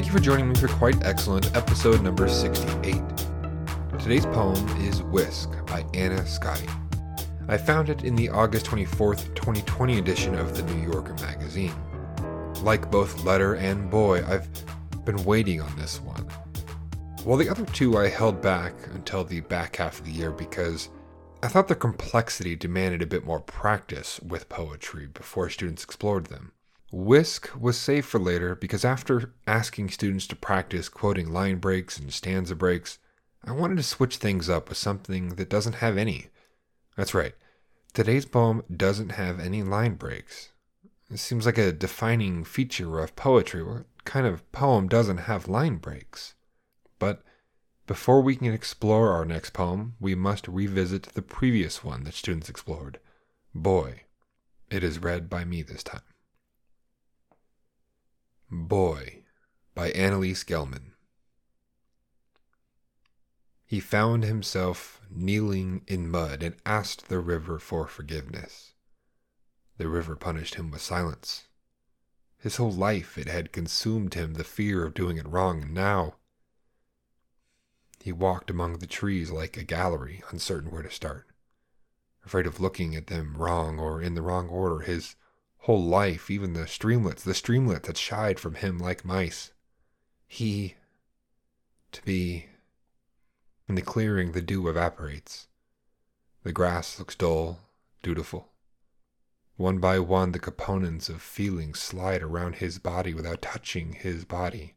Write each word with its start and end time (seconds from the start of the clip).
Thank 0.00 0.14
you 0.14 0.18
for 0.18 0.24
joining 0.24 0.48
me 0.48 0.54
for 0.54 0.68
Quite 0.68 1.04
Excellent, 1.04 1.54
episode 1.54 2.00
number 2.00 2.26
68. 2.26 3.02
Today's 3.98 4.24
poem 4.24 4.66
is 4.78 5.02
Whisk 5.02 5.50
by 5.66 5.84
Anna 5.92 6.22
Scotti. 6.22 6.70
I 7.48 7.58
found 7.58 7.90
it 7.90 8.02
in 8.02 8.16
the 8.16 8.30
August 8.30 8.64
24th, 8.64 9.34
2020 9.34 9.98
edition 9.98 10.34
of 10.36 10.56
the 10.56 10.62
New 10.72 10.90
Yorker 10.90 11.12
magazine. 11.16 11.74
Like 12.62 12.90
both 12.90 13.24
Letter 13.24 13.56
and 13.56 13.90
Boy, 13.90 14.24
I've 14.26 14.48
been 15.04 15.22
waiting 15.22 15.60
on 15.60 15.76
this 15.76 16.00
one. 16.00 16.26
While 17.24 17.36
the 17.36 17.50
other 17.50 17.66
two 17.66 17.98
I 17.98 18.08
held 18.08 18.40
back 18.40 18.72
until 18.94 19.22
the 19.22 19.40
back 19.40 19.76
half 19.76 19.98
of 19.98 20.06
the 20.06 20.12
year 20.12 20.30
because 20.30 20.88
I 21.42 21.48
thought 21.48 21.68
their 21.68 21.76
complexity 21.76 22.56
demanded 22.56 23.02
a 23.02 23.06
bit 23.06 23.26
more 23.26 23.40
practice 23.40 24.18
with 24.20 24.48
poetry 24.48 25.08
before 25.08 25.50
students 25.50 25.84
explored 25.84 26.28
them. 26.28 26.52
Whisk 26.92 27.50
was 27.58 27.78
saved 27.78 28.06
for 28.06 28.18
later 28.18 28.56
because 28.56 28.84
after 28.84 29.32
asking 29.46 29.90
students 29.90 30.26
to 30.28 30.36
practice 30.36 30.88
quoting 30.88 31.32
line 31.32 31.58
breaks 31.58 31.98
and 31.98 32.12
stanza 32.12 32.56
breaks, 32.56 32.98
I 33.44 33.52
wanted 33.52 33.76
to 33.76 33.82
switch 33.84 34.16
things 34.16 34.50
up 34.50 34.68
with 34.68 34.78
something 34.78 35.30
that 35.36 35.48
doesn't 35.48 35.74
have 35.74 35.96
any. 35.96 36.28
That's 36.96 37.14
right, 37.14 37.34
today's 37.92 38.26
poem 38.26 38.64
doesn't 38.74 39.12
have 39.12 39.38
any 39.38 39.62
line 39.62 39.94
breaks. 39.94 40.52
It 41.10 41.18
seems 41.18 41.46
like 41.46 41.58
a 41.58 41.72
defining 41.72 42.44
feature 42.44 42.98
of 42.98 43.16
poetry. 43.16 43.62
What 43.62 43.86
kind 44.04 44.26
of 44.26 44.50
poem 44.52 44.88
doesn't 44.88 45.18
have 45.18 45.48
line 45.48 45.76
breaks? 45.76 46.34
But 46.98 47.22
before 47.86 48.20
we 48.20 48.36
can 48.36 48.52
explore 48.52 49.10
our 49.10 49.24
next 49.24 49.52
poem, 49.52 49.94
we 49.98 50.14
must 50.14 50.46
revisit 50.46 51.04
the 51.14 51.22
previous 51.22 51.82
one 51.82 52.04
that 52.04 52.14
students 52.14 52.48
explored 52.48 52.98
Boy. 53.54 54.02
It 54.70 54.84
is 54.84 55.00
read 55.00 55.28
by 55.28 55.44
me 55.44 55.62
this 55.62 55.82
time. 55.82 56.02
Boy 58.52 59.22
by 59.76 59.92
Annelyse 59.92 60.44
Gelman. 60.44 60.94
He 63.64 63.78
found 63.78 64.24
himself 64.24 65.00
kneeling 65.08 65.84
in 65.86 66.10
mud 66.10 66.42
and 66.42 66.56
asked 66.66 67.08
the 67.08 67.20
river 67.20 67.60
for 67.60 67.86
forgiveness. 67.86 68.72
The 69.76 69.88
river 69.88 70.16
punished 70.16 70.56
him 70.56 70.72
with 70.72 70.82
silence. 70.82 71.44
His 72.38 72.56
whole 72.56 72.72
life 72.72 73.16
it 73.16 73.28
had 73.28 73.52
consumed 73.52 74.14
him 74.14 74.34
the 74.34 74.42
fear 74.42 74.84
of 74.84 74.94
doing 74.94 75.16
it 75.16 75.28
wrong, 75.28 75.62
and 75.62 75.72
now 75.72 76.16
he 78.00 78.10
walked 78.10 78.50
among 78.50 78.78
the 78.78 78.86
trees 78.88 79.30
like 79.30 79.56
a 79.56 79.62
gallery, 79.62 80.24
uncertain 80.30 80.72
where 80.72 80.82
to 80.82 80.90
start, 80.90 81.28
afraid 82.24 82.46
of 82.46 82.58
looking 82.58 82.96
at 82.96 83.06
them 83.06 83.36
wrong 83.36 83.78
or 83.78 84.02
in 84.02 84.14
the 84.14 84.22
wrong 84.22 84.48
order. 84.48 84.80
His 84.80 85.14
whole 85.60 85.84
life, 85.84 86.30
even 86.30 86.54
the 86.54 86.66
streamlets, 86.66 87.22
the 87.22 87.34
streamlets 87.34 87.86
that 87.86 87.96
shied 87.96 88.40
from 88.40 88.54
him 88.54 88.78
like 88.78 89.04
mice. 89.04 89.52
He, 90.26 90.76
to 91.92 92.02
be. 92.02 92.46
In 93.68 93.74
the 93.74 93.82
clearing, 93.82 94.32
the 94.32 94.40
dew 94.40 94.68
evaporates. 94.68 95.48
The 96.42 96.52
grass 96.52 96.98
looks 96.98 97.14
dull, 97.14 97.60
dutiful. 98.02 98.48
One 99.56 99.78
by 99.78 99.98
one, 99.98 100.32
the 100.32 100.38
components 100.38 101.08
of 101.08 101.20
feeling 101.20 101.74
slide 101.74 102.22
around 102.22 102.56
his 102.56 102.78
body 102.78 103.12
without 103.12 103.42
touching 103.42 103.92
his 103.92 104.24
body. 104.24 104.74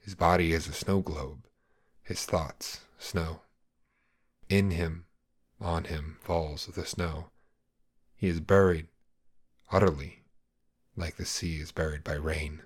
His 0.00 0.16
body 0.16 0.52
is 0.52 0.66
a 0.66 0.72
snow 0.72 1.00
globe, 1.00 1.46
his 2.02 2.26
thoughts, 2.26 2.80
snow. 2.98 3.42
In 4.48 4.72
him, 4.72 5.06
on 5.60 5.84
him, 5.84 6.18
falls 6.20 6.66
the 6.66 6.84
snow. 6.84 7.30
He 8.16 8.26
is 8.26 8.40
buried 8.40 8.88
utterly, 9.70 10.24
like 10.96 11.16
the 11.16 11.24
sea 11.24 11.56
is 11.56 11.72
buried 11.72 12.04
by 12.04 12.14
rain. 12.14 12.62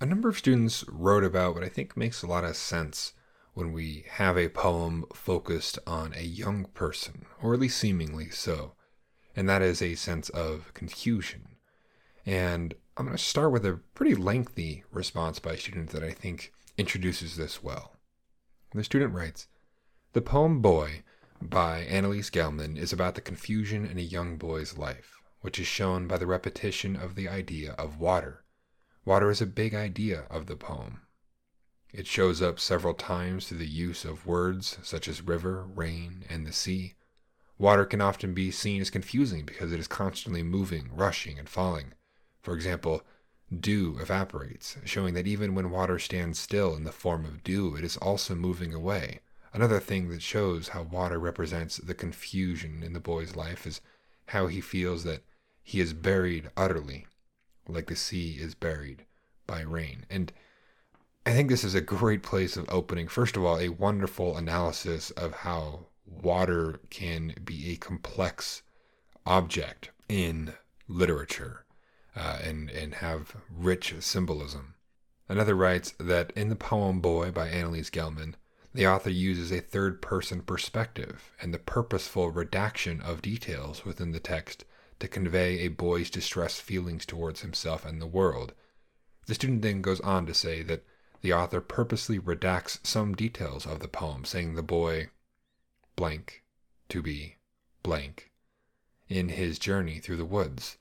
A 0.00 0.06
number 0.06 0.28
of 0.28 0.38
students 0.38 0.84
wrote 0.88 1.24
about 1.24 1.54
what 1.54 1.64
I 1.64 1.68
think 1.68 1.96
makes 1.96 2.22
a 2.22 2.26
lot 2.26 2.44
of 2.44 2.56
sense 2.56 3.14
when 3.54 3.72
we 3.72 4.04
have 4.10 4.38
a 4.38 4.48
poem 4.48 5.04
focused 5.12 5.80
on 5.86 6.14
a 6.14 6.22
young 6.22 6.66
person, 6.66 7.26
or 7.42 7.54
at 7.54 7.60
least 7.60 7.78
seemingly 7.78 8.30
so, 8.30 8.74
and 9.34 9.48
that 9.48 9.62
is 9.62 9.82
a 9.82 9.96
sense 9.96 10.28
of 10.28 10.72
confusion. 10.74 11.56
And 12.24 12.74
I'm 12.96 13.06
going 13.06 13.16
to 13.16 13.22
start 13.22 13.50
with 13.50 13.66
a 13.66 13.80
pretty 13.94 14.14
lengthy 14.14 14.84
response 14.92 15.40
by 15.40 15.54
a 15.54 15.56
student 15.56 15.90
that 15.90 16.04
I 16.04 16.12
think 16.12 16.52
introduces 16.76 17.36
this 17.36 17.62
well. 17.62 17.96
The 18.72 18.84
student 18.84 19.14
writes 19.14 19.48
The 20.12 20.20
poem 20.20 20.60
Boy 20.60 21.02
by 21.40 21.84
Annelyse 21.84 22.30
Gelman 22.30 22.76
is 22.76 22.92
about 22.92 23.14
the 23.14 23.20
confusion 23.20 23.86
in 23.86 23.98
a 23.98 24.02
young 24.02 24.36
boy's 24.36 24.76
life, 24.76 25.20
which 25.40 25.58
is 25.58 25.66
shown 25.66 26.06
by 26.06 26.18
the 26.18 26.26
repetition 26.26 26.96
of 26.96 27.14
the 27.14 27.28
idea 27.28 27.72
of 27.72 28.00
water. 28.00 28.44
Water 29.04 29.30
is 29.30 29.40
a 29.40 29.46
big 29.46 29.74
idea 29.74 30.26
of 30.30 30.46
the 30.46 30.56
poem. 30.56 31.02
It 31.92 32.06
shows 32.06 32.42
up 32.42 32.60
several 32.60 32.92
times 32.92 33.48
through 33.48 33.58
the 33.58 33.66
use 33.66 34.04
of 34.04 34.26
words 34.26 34.78
such 34.82 35.08
as 35.08 35.22
river, 35.22 35.64
rain, 35.64 36.24
and 36.28 36.46
the 36.46 36.52
sea. 36.52 36.94
Water 37.56 37.86
can 37.86 38.00
often 38.00 38.34
be 38.34 38.50
seen 38.50 38.80
as 38.80 38.90
confusing 38.90 39.46
because 39.46 39.72
it 39.72 39.80
is 39.80 39.88
constantly 39.88 40.42
moving, 40.42 40.90
rushing, 40.94 41.38
and 41.38 41.48
falling. 41.48 41.94
For 42.42 42.54
example, 42.54 43.02
dew 43.58 43.98
evaporates, 43.98 44.76
showing 44.84 45.14
that 45.14 45.26
even 45.26 45.54
when 45.54 45.70
water 45.70 45.98
stands 45.98 46.38
still 46.38 46.74
in 46.74 46.84
the 46.84 46.92
form 46.92 47.24
of 47.24 47.42
dew, 47.42 47.74
it 47.74 47.84
is 47.84 47.96
also 47.96 48.34
moving 48.34 48.74
away. 48.74 49.20
Another 49.58 49.80
thing 49.80 50.08
that 50.10 50.22
shows 50.22 50.68
how 50.68 50.82
water 50.82 51.18
represents 51.18 51.78
the 51.78 51.92
confusion 51.92 52.84
in 52.84 52.92
the 52.92 53.00
boy's 53.00 53.34
life 53.34 53.66
is 53.66 53.80
how 54.26 54.46
he 54.46 54.60
feels 54.60 55.02
that 55.02 55.24
he 55.64 55.80
is 55.80 55.92
buried 55.92 56.48
utterly, 56.56 57.08
like 57.66 57.88
the 57.88 57.96
sea 57.96 58.36
is 58.38 58.54
buried 58.54 59.04
by 59.48 59.62
rain. 59.62 60.06
And 60.08 60.32
I 61.26 61.32
think 61.32 61.48
this 61.48 61.64
is 61.64 61.74
a 61.74 61.80
great 61.80 62.22
place 62.22 62.56
of 62.56 62.68
opening. 62.68 63.08
First 63.08 63.36
of 63.36 63.44
all, 63.44 63.58
a 63.58 63.70
wonderful 63.70 64.36
analysis 64.36 65.10
of 65.10 65.32
how 65.32 65.86
water 66.06 66.78
can 66.88 67.34
be 67.44 67.72
a 67.72 67.76
complex 67.78 68.62
object 69.26 69.90
in 70.08 70.54
literature 70.86 71.64
uh, 72.14 72.38
and, 72.44 72.70
and 72.70 72.94
have 72.94 73.34
rich 73.50 73.92
symbolism. 73.98 74.76
Another 75.28 75.56
writes 75.56 75.94
that 75.98 76.32
in 76.36 76.48
the 76.48 76.54
poem 76.54 77.00
Boy 77.00 77.32
by 77.32 77.48
Annelyse 77.48 77.90
Gelman, 77.90 78.36
the 78.74 78.86
author 78.86 79.10
uses 79.10 79.50
a 79.50 79.60
third 79.60 80.02
person 80.02 80.42
perspective 80.42 81.32
and 81.40 81.52
the 81.52 81.58
purposeful 81.58 82.30
redaction 82.30 83.00
of 83.00 83.22
details 83.22 83.84
within 83.84 84.12
the 84.12 84.20
text 84.20 84.64
to 85.00 85.08
convey 85.08 85.60
a 85.60 85.68
boy's 85.68 86.10
distressed 86.10 86.60
feelings 86.60 87.06
towards 87.06 87.40
himself 87.40 87.84
and 87.84 88.00
the 88.00 88.06
world. 88.06 88.52
The 89.26 89.34
student 89.34 89.62
then 89.62 89.80
goes 89.80 90.00
on 90.00 90.26
to 90.26 90.34
say 90.34 90.62
that 90.62 90.84
the 91.20 91.32
author 91.32 91.60
purposely 91.60 92.18
redacts 92.18 92.84
some 92.86 93.14
details 93.14 93.66
of 93.66 93.80
the 93.80 93.88
poem, 93.88 94.24
saying 94.24 94.54
the 94.54 94.62
boy 94.62 95.10
blank 95.96 96.44
to 96.88 97.02
be 97.02 97.36
blank 97.82 98.30
in 99.08 99.30
his 99.30 99.58
journey 99.58 99.98
through 99.98 100.16
the 100.16 100.24
woods. 100.24 100.76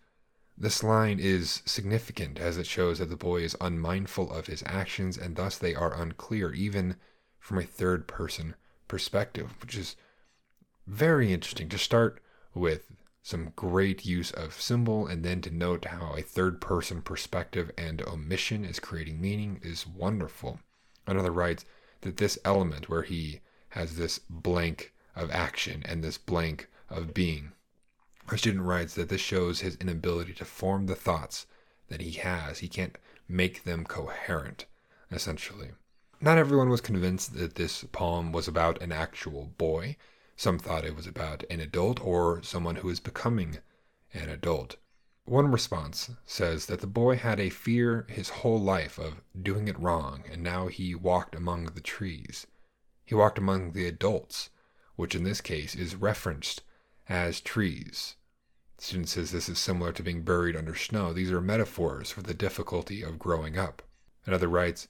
This 0.58 0.84
line 0.84 1.20
is 1.20 1.62
significant 1.66 2.40
as 2.40 2.58
it 2.58 2.66
shows 2.66 3.00
that 3.00 3.10
the 3.10 3.16
boy 3.16 3.42
is 3.42 3.56
unmindful 3.62 4.32
of 4.32 4.48
his 4.48 4.64
actions 4.66 5.18
and 5.18 5.36
thus 5.36 5.58
they 5.58 5.76
are 5.76 6.00
unclear 6.00 6.52
even 6.54 6.96
from 7.48 7.60
a 7.60 7.64
third 7.64 8.10
person 8.10 8.56
perspective, 8.90 9.56
which 9.62 9.78
is 9.78 9.96
very 10.86 11.32
interesting 11.32 11.70
to 11.70 11.78
start 11.78 12.20
with 12.54 12.92
some 13.24 13.54
great 13.56 14.06
use 14.06 14.32
of 14.32 14.60
symbol 14.60 15.08
and 15.08 15.24
then 15.24 15.40
to 15.40 15.50
note 15.50 15.86
how 15.86 16.14
a 16.14 16.22
third 16.22 16.60
person 16.60 17.02
perspective 17.02 17.72
and 17.78 18.02
omission 18.02 18.66
is 18.66 18.82
creating 18.82 19.22
meaning 19.22 19.62
is 19.64 19.88
wonderful. 19.88 20.60
Another 21.06 21.32
writes 21.32 21.64
that 22.02 22.18
this 22.18 22.38
element 22.44 22.90
where 22.90 23.04
he 23.04 23.40
has 23.70 23.96
this 23.96 24.20
blank 24.30 24.94
of 25.16 25.32
action 25.32 25.84
and 25.86 26.04
this 26.04 26.18
blank 26.18 26.68
of 26.90 27.14
being. 27.14 27.54
Our 28.28 28.36
student 28.36 28.66
writes 28.66 28.94
that 28.96 29.08
this 29.08 29.22
shows 29.22 29.62
his 29.62 29.78
inability 29.78 30.34
to 30.34 30.44
form 30.44 30.88
the 30.88 30.96
thoughts 30.96 31.46
that 31.88 32.02
he 32.02 32.12
has. 32.20 32.60
He 32.60 32.68
can't 32.68 32.98
make 33.30 33.64
them 33.64 33.86
coherent, 33.86 34.66
essentially. 35.10 35.70
Not 36.20 36.40
everyone 36.40 36.70
was 36.70 36.82
convinced 36.82 37.36
that 37.36 37.56
this 37.56 37.84
poem 37.92 38.32
was 38.32 38.48
about 38.48 38.82
an 38.82 38.92
actual 38.92 39.54
boy. 39.58 39.98
Some 40.36 40.58
thought 40.58 40.84
it 40.84 40.96
was 40.96 41.06
about 41.06 41.44
an 41.50 41.60
adult 41.60 42.00
or 42.04 42.42
someone 42.42 42.78
who 42.78 42.90
is 42.90 43.00
becoming 43.00 43.60
an 44.14 44.28
adult. 44.30 44.78
One 45.26 45.52
response 45.52 46.10
says 46.26 46.66
that 46.68 46.80
the 46.80 46.88
boy 46.88 47.18
had 47.18 47.40
a 47.40 47.50
fear 47.50 48.08
his 48.10 48.30
whole 48.30 48.60
life 48.60 48.98
of 48.98 49.22
doing 49.40 49.68
it 49.68 49.80
wrong, 49.80 50.24
and 50.32 50.42
now 50.42 50.68
he 50.68 50.96
walked 50.96 51.36
among 51.36 51.66
the 51.66 51.82
trees. 51.82 52.48
He 53.06 53.14
walked 53.14 53.38
among 53.38 53.74
the 53.74 53.86
adults, 53.86 54.50
which 54.96 55.14
in 55.14 55.24
this 55.24 55.42
case 55.42 55.76
is 55.76 55.96
referenced 55.96 56.64
as 57.08 57.42
trees. 57.42 58.16
The 58.78 58.84
student 58.86 59.10
says 59.10 59.32
this 59.32 59.50
is 59.50 59.60
similar 59.60 59.92
to 59.92 60.04
being 60.04 60.24
buried 60.24 60.56
under 60.56 60.76
snow. 60.76 61.14
These 61.14 61.32
are 61.32 61.42
metaphors 61.42 62.10
for 62.10 62.22
the 62.24 62.34
difficulty 62.34 63.04
of 63.04 63.20
growing 63.20 63.58
up. 63.58 63.84
Another 64.26 64.48
writes, 64.48 64.88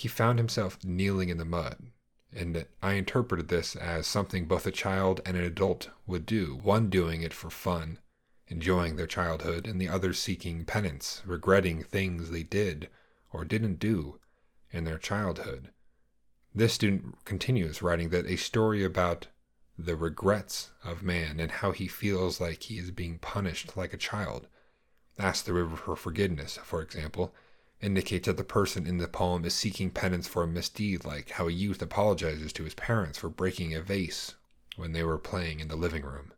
he 0.00 0.08
found 0.08 0.38
himself 0.38 0.82
kneeling 0.82 1.28
in 1.28 1.36
the 1.36 1.44
mud, 1.44 1.76
and 2.32 2.66
I 2.82 2.94
interpreted 2.94 3.48
this 3.48 3.76
as 3.76 4.06
something 4.06 4.46
both 4.46 4.66
a 4.66 4.70
child 4.70 5.20
and 5.26 5.36
an 5.36 5.44
adult 5.44 5.90
would 6.06 6.24
do, 6.24 6.58
one 6.62 6.88
doing 6.88 7.20
it 7.20 7.34
for 7.34 7.50
fun, 7.50 7.98
enjoying 8.48 8.96
their 8.96 9.06
childhood, 9.06 9.66
and 9.66 9.78
the 9.78 9.90
other 9.90 10.14
seeking 10.14 10.64
penance, 10.64 11.20
regretting 11.26 11.82
things 11.82 12.30
they 12.30 12.42
did 12.42 12.88
or 13.30 13.44
didn't 13.44 13.78
do 13.78 14.18
in 14.70 14.84
their 14.84 14.96
childhood. 14.96 15.68
This 16.54 16.72
student 16.72 17.22
continues 17.26 17.82
writing 17.82 18.08
that 18.08 18.24
a 18.24 18.36
story 18.36 18.82
about 18.82 19.26
the 19.76 19.96
regrets 19.96 20.70
of 20.82 21.02
man 21.02 21.38
and 21.38 21.50
how 21.50 21.72
he 21.72 21.88
feels 21.88 22.40
like 22.40 22.62
he 22.62 22.78
is 22.78 22.90
being 22.90 23.18
punished 23.18 23.76
like 23.76 23.92
a 23.92 23.98
child. 23.98 24.46
Ask 25.18 25.44
the 25.44 25.52
river 25.52 25.76
for 25.76 25.94
forgiveness, 25.94 26.58
for 26.62 26.80
example, 26.80 27.34
indicates 27.80 28.26
that 28.26 28.36
the 28.36 28.44
person 28.44 28.86
in 28.86 28.98
the 28.98 29.08
poem 29.08 29.44
is 29.44 29.54
seeking 29.54 29.90
penance 29.90 30.28
for 30.28 30.42
a 30.42 30.46
misdeed, 30.46 31.04
like 31.04 31.30
how 31.30 31.48
a 31.48 31.52
youth 31.52 31.80
apologizes 31.80 32.52
to 32.52 32.64
his 32.64 32.74
parents 32.74 33.18
for 33.18 33.28
breaking 33.28 33.74
a 33.74 33.80
vase 33.80 34.34
when 34.76 34.92
they 34.92 35.02
were 35.02 35.18
playing 35.18 35.60
in 35.60 35.68
the 35.68 35.76
living 35.76 36.02
room. 36.02 36.32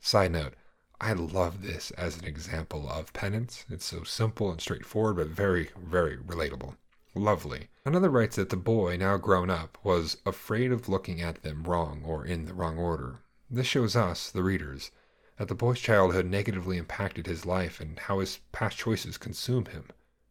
Side 0.00 0.32
note, 0.32 0.54
I 1.00 1.12
love 1.14 1.62
this 1.62 1.90
as 1.92 2.18
an 2.18 2.26
example 2.26 2.88
of 2.88 3.12
penance. 3.12 3.64
It's 3.70 3.86
so 3.86 4.02
simple 4.04 4.50
and 4.50 4.60
straightforward, 4.60 5.16
but 5.16 5.28
very, 5.28 5.70
very 5.82 6.16
relatable. 6.16 6.76
Lovely. 7.14 7.68
Another 7.84 8.08
writes 8.08 8.36
that 8.36 8.50
the 8.50 8.56
boy, 8.56 8.96
now 8.96 9.16
grown 9.16 9.50
up, 9.50 9.78
was 9.82 10.18
afraid 10.24 10.70
of 10.70 10.88
looking 10.88 11.20
at 11.20 11.42
them 11.42 11.64
wrong 11.64 12.02
or 12.04 12.24
in 12.24 12.44
the 12.44 12.54
wrong 12.54 12.78
order. 12.78 13.20
This 13.50 13.66
shows 13.66 13.96
us, 13.96 14.30
the 14.30 14.44
readers, 14.44 14.90
that 15.38 15.48
the 15.48 15.54
boy's 15.54 15.80
childhood 15.80 16.26
negatively 16.26 16.76
impacted 16.76 17.26
his 17.26 17.44
life 17.44 17.80
and 17.80 17.98
how 17.98 18.20
his 18.20 18.38
past 18.52 18.76
choices 18.76 19.16
consume 19.18 19.64
him. 19.64 19.86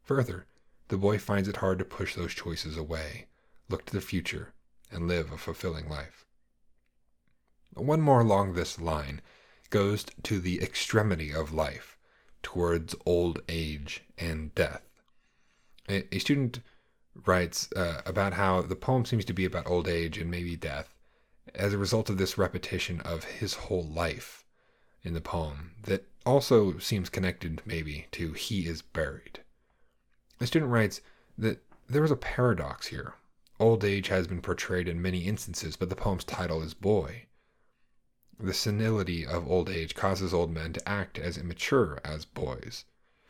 Further, 0.10 0.48
the 0.88 0.98
boy 0.98 1.20
finds 1.20 1.48
it 1.48 1.58
hard 1.58 1.78
to 1.78 1.86
push 1.86 2.16
those 2.16 2.34
choices 2.34 2.76
away, 2.76 3.28
look 3.70 3.86
to 3.86 3.94
the 3.94 4.02
future, 4.02 4.54
and 4.90 5.08
live 5.08 5.32
a 5.32 5.38
fulfilling 5.38 5.88
life. 5.88 6.26
One 7.76 8.02
more 8.02 8.22
along 8.22 8.54
this 8.54 8.82
line 8.82 9.22
goes 9.70 10.08
to 10.24 10.40
the 10.40 10.64
extremity 10.64 11.32
of 11.32 11.54
life, 11.54 11.96
towards 12.42 12.96
old 13.06 13.44
age 13.48 14.04
and 14.18 14.56
death. 14.56 14.82
A, 15.88 16.18
student 16.18 16.62
writes 17.14 17.72
uh, 17.74 18.02
about 18.04 18.34
how 18.34 18.64
the 18.64 18.76
poem 18.76 19.06
seems 19.06 19.26
to 19.26 19.34
be 19.34 19.46
about 19.46 19.68
old 19.68 19.88
age 19.88 20.18
and 20.18 20.32
maybe 20.32 20.56
death 20.56 20.96
as 21.54 21.72
a 21.72 21.78
result 21.78 22.10
of 22.10 22.18
this 22.18 22.36
repetition 22.36 23.00
of 23.02 23.26
his 23.26 23.54
whole 23.54 23.88
life 23.88 24.44
in 25.04 25.14
the 25.14 25.22
poem 25.22 25.76
that 25.84 26.08
also 26.26 26.80
seems 26.80 27.10
connected 27.10 27.62
maybe 27.64 28.08
to 28.14 28.34
he 28.34 28.66
is 28.66 28.82
buried. 28.82 29.42
The 30.40 30.48
student 30.48 30.72
writes 30.72 31.02
that 31.38 31.62
there 31.88 32.04
is 32.04 32.12
a 32.12 32.16
paradox 32.16 32.88
here. 32.88 33.14
Old 33.60 33.84
age 33.84 34.08
has 34.08 34.26
been 34.26 34.42
portrayed 34.42 34.88
in 34.88 35.02
many 35.02 35.26
instances, 35.26 35.76
but 35.76 35.90
the 35.90 35.96
poem's 35.96 36.24
title 36.24 36.62
is 36.62 36.74
boy. 36.74 37.26
The 38.40 38.54
senility 38.54 39.26
of 39.26 39.50
old 39.52 39.70
age 39.70 39.96
causes 39.96 40.34
old 40.34 40.50
men 40.50 40.72
to 40.74 40.90
act 40.90 41.20
as 41.20 41.38
immature 41.38 42.00
as 42.06 42.24
boys. 42.24 42.86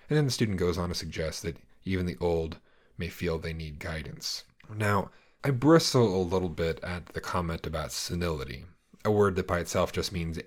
And 0.07 0.17
then 0.17 0.25
the 0.25 0.31
student 0.31 0.59
goes 0.59 0.77
on 0.77 0.89
to 0.89 0.95
suggest 0.95 1.41
that 1.41 1.57
even 1.83 2.05
the 2.05 2.17
old 2.21 2.59
may 2.95 3.09
feel 3.09 3.39
they 3.39 3.53
need 3.53 3.79
guidance. 3.79 4.43
Now, 4.71 5.09
I 5.43 5.49
bristle 5.49 6.15
a 6.15 6.21
little 6.21 6.49
bit 6.49 6.79
at 6.83 7.07
the 7.07 7.21
comment 7.21 7.65
about 7.65 7.91
senility, 7.91 8.65
a 9.03 9.09
word 9.09 9.35
that 9.37 9.47
by 9.47 9.59
itself 9.59 9.91
just 9.91 10.11
means 10.11 10.37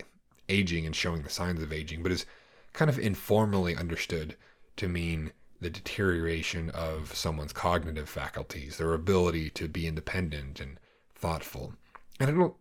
aging 0.49 0.87
and 0.87 0.95
showing 0.95 1.23
the 1.23 1.31
signs 1.31 1.61
of 1.61 1.73
aging, 1.73 2.05
but 2.05 2.13
is 2.13 2.27
kind 2.73 2.89
of 2.89 3.01
informally 3.01 3.75
understood 3.75 4.37
to 4.77 4.87
mean 4.87 5.33
the 5.63 5.71
deterioration 5.71 6.71
of 6.71 7.15
someone's 7.15 7.53
cognitive 7.53 8.09
faculties, 8.09 8.77
their 8.77 8.95
ability 8.95 9.49
to 9.51 9.69
be 9.69 9.87
independent 9.87 10.59
and 10.59 10.79
thoughtful. 11.15 11.75
And 12.19 12.29
I 12.29 12.33
don't 12.33 12.55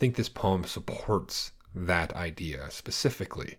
think 0.00 0.16
this 0.16 0.28
poem 0.28 0.64
supports 0.64 1.52
that 1.74 2.12
idea 2.14 2.68
specifically, 2.70 3.58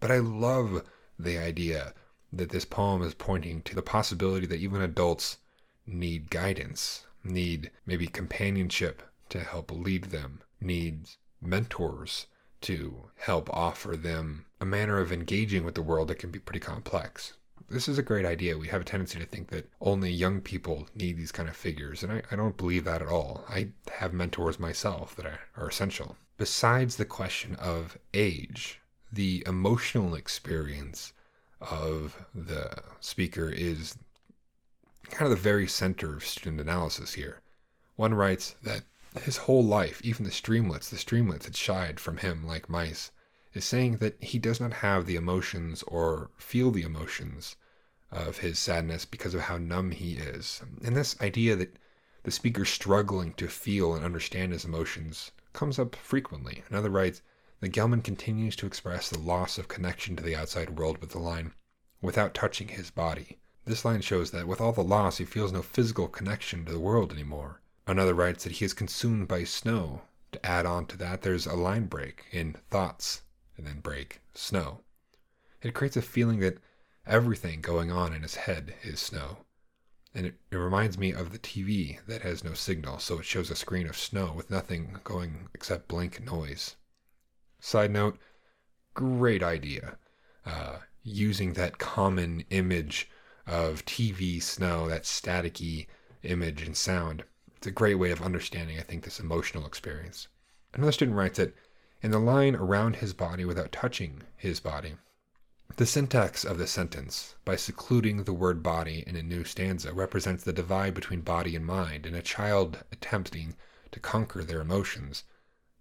but 0.00 0.10
I 0.10 0.18
love 0.18 0.82
the 1.18 1.36
idea 1.36 1.92
that 2.32 2.48
this 2.48 2.64
poem 2.64 3.02
is 3.02 3.14
pointing 3.14 3.60
to 3.62 3.74
the 3.74 3.82
possibility 3.82 4.46
that 4.46 4.60
even 4.60 4.80
adults 4.80 5.38
need 5.86 6.30
guidance, 6.30 7.06
need 7.22 7.70
maybe 7.84 8.06
companionship 8.06 9.02
to 9.28 9.40
help 9.40 9.70
lead 9.70 10.04
them, 10.04 10.40
need 10.60 11.08
mentors 11.42 12.26
to 12.62 13.10
help 13.16 13.50
offer 13.50 13.94
them 13.96 14.46
a 14.60 14.64
manner 14.64 14.98
of 14.98 15.12
engaging 15.12 15.64
with 15.64 15.74
the 15.74 15.82
world 15.82 16.08
that 16.08 16.18
can 16.18 16.30
be 16.30 16.38
pretty 16.38 16.60
complex. 16.60 17.34
This 17.70 17.86
is 17.86 17.98
a 17.98 18.02
great 18.02 18.24
idea. 18.24 18.56
We 18.56 18.68
have 18.68 18.80
a 18.80 18.84
tendency 18.84 19.18
to 19.18 19.26
think 19.26 19.48
that 19.48 19.70
only 19.80 20.10
young 20.10 20.40
people 20.40 20.88
need 20.94 21.18
these 21.18 21.32
kind 21.32 21.48
of 21.48 21.56
figures, 21.56 22.02
and 22.02 22.10
I, 22.10 22.22
I 22.30 22.36
don't 22.36 22.56
believe 22.56 22.84
that 22.84 23.02
at 23.02 23.08
all. 23.08 23.44
I 23.48 23.68
have 23.98 24.14
mentors 24.14 24.58
myself 24.58 25.14
that 25.16 25.26
are, 25.26 25.40
are 25.56 25.68
essential. 25.68 26.16
Besides 26.38 26.96
the 26.96 27.04
question 27.04 27.56
of 27.56 27.98
age, 28.14 28.80
the 29.12 29.42
emotional 29.46 30.14
experience 30.14 31.12
of 31.60 32.24
the 32.34 32.82
speaker 33.00 33.50
is 33.50 33.98
kind 35.10 35.30
of 35.30 35.30
the 35.30 35.42
very 35.42 35.66
center 35.66 36.14
of 36.14 36.24
student 36.24 36.60
analysis 36.60 37.14
here. 37.14 37.40
One 37.96 38.14
writes 38.14 38.54
that 38.62 38.82
his 39.22 39.38
whole 39.38 39.64
life, 39.64 40.00
even 40.04 40.24
the 40.24 40.30
streamlets, 40.30 40.88
the 40.88 40.96
streamlets 40.96 41.44
had 41.44 41.56
shied 41.56 42.00
from 42.00 42.18
him 42.18 42.46
like 42.46 42.68
mice, 42.70 43.10
is 43.54 43.64
saying 43.64 43.96
that 43.98 44.22
he 44.22 44.38
does 44.38 44.60
not 44.60 44.72
have 44.74 45.06
the 45.06 45.16
emotions 45.16 45.82
or 45.84 46.30
feel 46.36 46.70
the 46.70 46.82
emotions 46.82 47.56
of 48.10 48.38
his 48.38 48.58
sadness 48.58 49.04
because 49.04 49.34
of 49.34 49.42
how 49.42 49.58
numb 49.58 49.90
he 49.90 50.14
is. 50.14 50.62
And 50.84 50.96
this 50.96 51.20
idea 51.20 51.56
that 51.56 51.76
the 52.22 52.30
speaker 52.30 52.64
struggling 52.64 53.32
to 53.34 53.48
feel 53.48 53.94
and 53.94 54.04
understand 54.04 54.52
his 54.52 54.64
emotions 54.64 55.30
comes 55.52 55.78
up 55.78 55.96
frequently. 55.96 56.62
Another 56.68 56.90
writes, 56.90 57.22
that 57.60 57.72
Gelman 57.72 58.04
continues 58.04 58.54
to 58.56 58.66
express 58.66 59.08
the 59.08 59.18
loss 59.18 59.58
of 59.58 59.68
connection 59.68 60.14
to 60.16 60.22
the 60.22 60.36
outside 60.36 60.78
world 60.78 60.98
with 60.98 61.10
the 61.10 61.18
line, 61.18 61.52
without 62.00 62.34
touching 62.34 62.68
his 62.68 62.90
body. 62.90 63.38
This 63.64 63.84
line 63.84 64.00
shows 64.00 64.30
that 64.30 64.46
with 64.46 64.60
all 64.60 64.72
the 64.72 64.84
loss, 64.84 65.18
he 65.18 65.24
feels 65.24 65.52
no 65.52 65.62
physical 65.62 66.08
connection 66.08 66.64
to 66.64 66.72
the 66.72 66.78
world 66.78 67.12
anymore. 67.12 67.60
Another 67.86 68.14
writes 68.14 68.44
that 68.44 68.52
he 68.52 68.64
is 68.64 68.72
consumed 68.72 69.28
by 69.28 69.44
snow. 69.44 70.02
To 70.32 70.46
add 70.46 70.66
on 70.66 70.86
to 70.86 70.96
that, 70.98 71.22
there's 71.22 71.46
a 71.46 71.54
line 71.54 71.86
break 71.86 72.26
in 72.30 72.54
thoughts, 72.70 73.22
and 73.58 73.66
then 73.66 73.80
break, 73.80 74.20
snow. 74.34 74.80
It 75.60 75.74
creates 75.74 75.96
a 75.96 76.02
feeling 76.02 76.38
that 76.40 76.58
everything 77.06 77.60
going 77.60 77.90
on 77.90 78.14
in 78.14 78.22
his 78.22 78.36
head 78.36 78.74
is 78.82 79.00
snow. 79.00 79.38
And 80.14 80.24
it, 80.24 80.34
it 80.50 80.56
reminds 80.56 80.96
me 80.96 81.12
of 81.12 81.32
the 81.32 81.38
TV 81.38 81.98
that 82.06 82.22
has 82.22 82.42
no 82.42 82.54
signal, 82.54 82.98
so 82.98 83.18
it 83.18 83.24
shows 83.26 83.50
a 83.50 83.56
screen 83.56 83.86
of 83.86 83.96
snow 83.96 84.32
with 84.34 84.50
nothing 84.50 84.98
going 85.04 85.48
except 85.54 85.88
blank 85.88 86.24
noise. 86.24 86.76
Side 87.60 87.90
note, 87.90 88.18
great 88.94 89.42
idea. 89.42 89.98
Uh, 90.46 90.78
using 91.02 91.52
that 91.52 91.78
common 91.78 92.44
image 92.50 93.10
of 93.46 93.84
TV 93.84 94.42
snow, 94.42 94.88
that 94.88 95.02
staticky 95.02 95.86
image 96.22 96.62
and 96.62 96.76
sound. 96.76 97.24
It's 97.56 97.66
a 97.66 97.72
great 97.72 97.96
way 97.96 98.10
of 98.10 98.22
understanding, 98.22 98.78
I 98.78 98.82
think, 98.82 99.04
this 99.04 99.20
emotional 99.20 99.66
experience. 99.66 100.28
Another 100.74 100.92
student 100.92 101.16
writes 101.16 101.38
that 101.38 101.54
in 102.02 102.10
the 102.10 102.18
line 102.18 102.54
around 102.54 102.96
his 102.96 103.12
body 103.12 103.44
without 103.44 103.72
touching 103.72 104.22
his 104.36 104.60
body, 104.60 104.94
the 105.76 105.86
syntax 105.86 106.44
of 106.44 106.58
the 106.58 106.66
sentence, 106.66 107.36
by 107.44 107.54
secluding 107.54 108.24
the 108.24 108.32
word 108.32 108.62
body 108.62 109.04
in 109.06 109.14
a 109.14 109.22
new 109.22 109.44
stanza, 109.44 109.92
represents 109.92 110.42
the 110.42 110.52
divide 110.52 110.94
between 110.94 111.20
body 111.20 111.54
and 111.54 111.64
mind 111.64 112.06
and 112.06 112.16
a 112.16 112.22
child 112.22 112.84
attempting 112.90 113.54
to 113.92 114.00
conquer 114.00 114.42
their 114.42 114.60
emotions. 114.60 115.24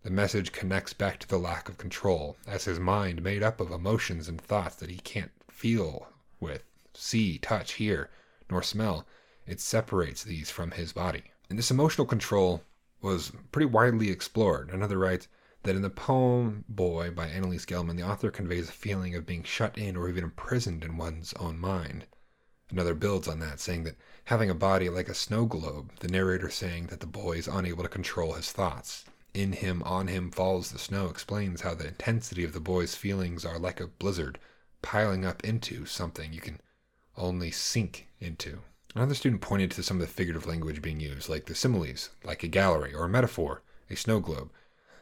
The 0.03 0.11
message 0.11 0.51
connects 0.51 0.93
back 0.93 1.19
to 1.19 1.27
the 1.27 1.39
lack 1.39 1.67
of 1.67 1.77
control, 1.77 2.37
as 2.45 2.65
his 2.65 2.79
mind, 2.79 3.23
made 3.23 3.41
up 3.41 3.59
of 3.59 3.71
emotions 3.71 4.27
and 4.27 4.39
thoughts 4.39 4.75
that 4.75 4.91
he 4.91 4.97
can't 4.97 5.31
feel 5.49 6.07
with, 6.39 6.63
see, 6.93 7.39
touch, 7.39 7.73
hear, 7.73 8.09
nor 8.51 8.61
smell, 8.61 9.07
it 9.47 9.59
separates 9.59 10.23
these 10.23 10.51
from 10.51 10.71
his 10.71 10.93
body. 10.93 11.31
And 11.49 11.57
this 11.57 11.71
emotional 11.71 12.05
control 12.05 12.61
was 13.01 13.31
pretty 13.51 13.65
widely 13.65 14.11
explored. 14.11 14.69
Another 14.69 14.99
writes 14.99 15.27
that 15.67 15.75
in 15.75 15.81
the 15.83 15.89
poem 15.89 16.65
Boy 16.67 17.11
by 17.11 17.27
Annelyse 17.27 17.65
Gelman, 17.65 17.97
the 17.97 18.03
author 18.03 18.31
conveys 18.31 18.69
a 18.69 18.71
feeling 18.71 19.13
of 19.15 19.25
being 19.25 19.43
shut 19.43 19.77
in 19.77 19.95
or 19.95 20.09
even 20.09 20.23
imprisoned 20.23 20.83
in 20.83 20.97
one's 20.97 21.33
own 21.33 21.59
mind. 21.59 22.05
Another 22.71 22.95
builds 22.95 23.27
on 23.27 23.39
that, 23.39 23.59
saying 23.59 23.83
that 23.83 23.97
having 24.25 24.49
a 24.49 24.55
body 24.55 24.89
like 24.89 25.09
a 25.09 25.13
snow 25.13 25.45
globe, 25.45 25.91
the 25.99 26.07
narrator 26.07 26.49
saying 26.49 26.87
that 26.87 27.01
the 27.01 27.05
boy 27.05 27.33
is 27.33 27.47
unable 27.47 27.83
to 27.83 27.89
control 27.89 28.33
his 28.33 28.51
thoughts 28.51 29.05
in 29.33 29.51
him, 29.51 29.83
on 29.83 30.07
him 30.07 30.31
falls 30.31 30.71
the 30.71 30.79
snow 30.79 31.09
explains 31.09 31.61
how 31.61 31.75
the 31.75 31.87
intensity 31.87 32.43
of 32.43 32.53
the 32.53 32.59
boy's 32.59 32.95
feelings 32.95 33.45
are 33.45 33.59
like 33.59 33.79
a 33.79 33.85
blizzard 33.87 34.39
piling 34.81 35.25
up 35.25 35.43
into 35.43 35.85
something 35.85 36.33
you 36.33 36.41
can 36.41 36.59
only 37.15 37.51
sink 37.51 38.07
into. 38.19 38.61
Another 38.95 39.13
student 39.13 39.41
pointed 39.41 39.69
to 39.71 39.83
some 39.83 39.97
of 39.97 40.01
the 40.01 40.13
figurative 40.13 40.47
language 40.47 40.81
being 40.81 40.99
used, 40.99 41.29
like 41.29 41.45
the 41.45 41.53
similes, 41.53 42.09
like 42.23 42.41
a 42.41 42.47
gallery, 42.47 42.95
or 42.95 43.05
a 43.05 43.09
metaphor, 43.09 43.61
a 43.91 43.95
snow 43.95 44.19
globe. 44.19 44.49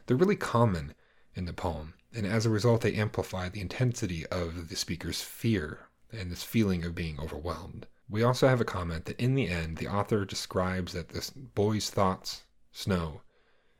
They're 0.06 0.16
really 0.16 0.36
common 0.36 0.94
in 1.34 1.44
the 1.44 1.52
poem, 1.52 1.94
and 2.14 2.26
as 2.26 2.46
a 2.46 2.50
result, 2.50 2.82
they 2.82 2.94
amplify 2.94 3.48
the 3.48 3.60
intensity 3.60 4.26
of 4.26 4.68
the 4.68 4.76
speaker's 4.76 5.22
fear 5.22 5.88
and 6.12 6.30
this 6.30 6.42
feeling 6.42 6.84
of 6.84 6.94
being 6.94 7.20
overwhelmed. 7.20 7.86
We 8.08 8.22
also 8.22 8.48
have 8.48 8.60
a 8.60 8.64
comment 8.64 9.06
that 9.06 9.20
in 9.20 9.34
the 9.34 9.48
end, 9.48 9.78
the 9.78 9.88
author 9.88 10.24
describes 10.24 10.92
that 10.92 11.08
this 11.08 11.30
boy's 11.30 11.90
thoughts, 11.90 12.44
snow, 12.72 13.22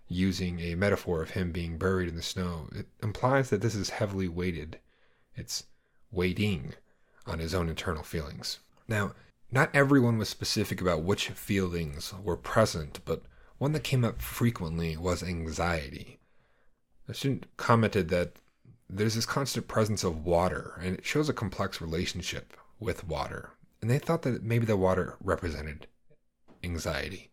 using 0.08 0.60
a 0.60 0.74
metaphor 0.74 1.22
of 1.22 1.30
him 1.30 1.52
being 1.52 1.78
buried 1.78 2.08
in 2.08 2.16
the 2.16 2.22
snow, 2.22 2.68
it 2.74 2.86
implies 3.02 3.50
that 3.50 3.60
this 3.60 3.74
is 3.74 3.90
heavily 3.90 4.28
weighted 4.28 4.78
It's 5.34 5.64
waiting 6.10 6.74
on 7.26 7.40
his 7.40 7.54
own 7.54 7.68
internal 7.68 8.02
feelings. 8.02 8.60
Now, 8.88 9.14
not 9.50 9.70
everyone 9.74 10.18
was 10.18 10.28
specific 10.28 10.80
about 10.80 11.02
which 11.02 11.28
feelings 11.28 12.14
were 12.22 12.36
present, 12.36 13.00
but 13.04 13.22
one 13.58 13.72
that 13.72 13.84
came 13.84 14.04
up 14.04 14.22
frequently 14.22 14.96
was 14.96 15.22
anxiety. 15.22 16.15
A 17.08 17.14
student 17.14 17.46
commented 17.56 18.08
that 18.08 18.36
there's 18.88 19.14
this 19.14 19.26
constant 19.26 19.68
presence 19.68 20.02
of 20.04 20.24
water, 20.24 20.78
and 20.82 20.98
it 20.98 21.04
shows 21.04 21.28
a 21.28 21.34
complex 21.34 21.80
relationship 21.80 22.56
with 22.80 23.06
water. 23.06 23.50
And 23.80 23.90
they 23.90 23.98
thought 23.98 24.22
that 24.22 24.42
maybe 24.42 24.66
the 24.66 24.76
water 24.76 25.16
represented 25.20 25.86
anxiety. 26.64 27.30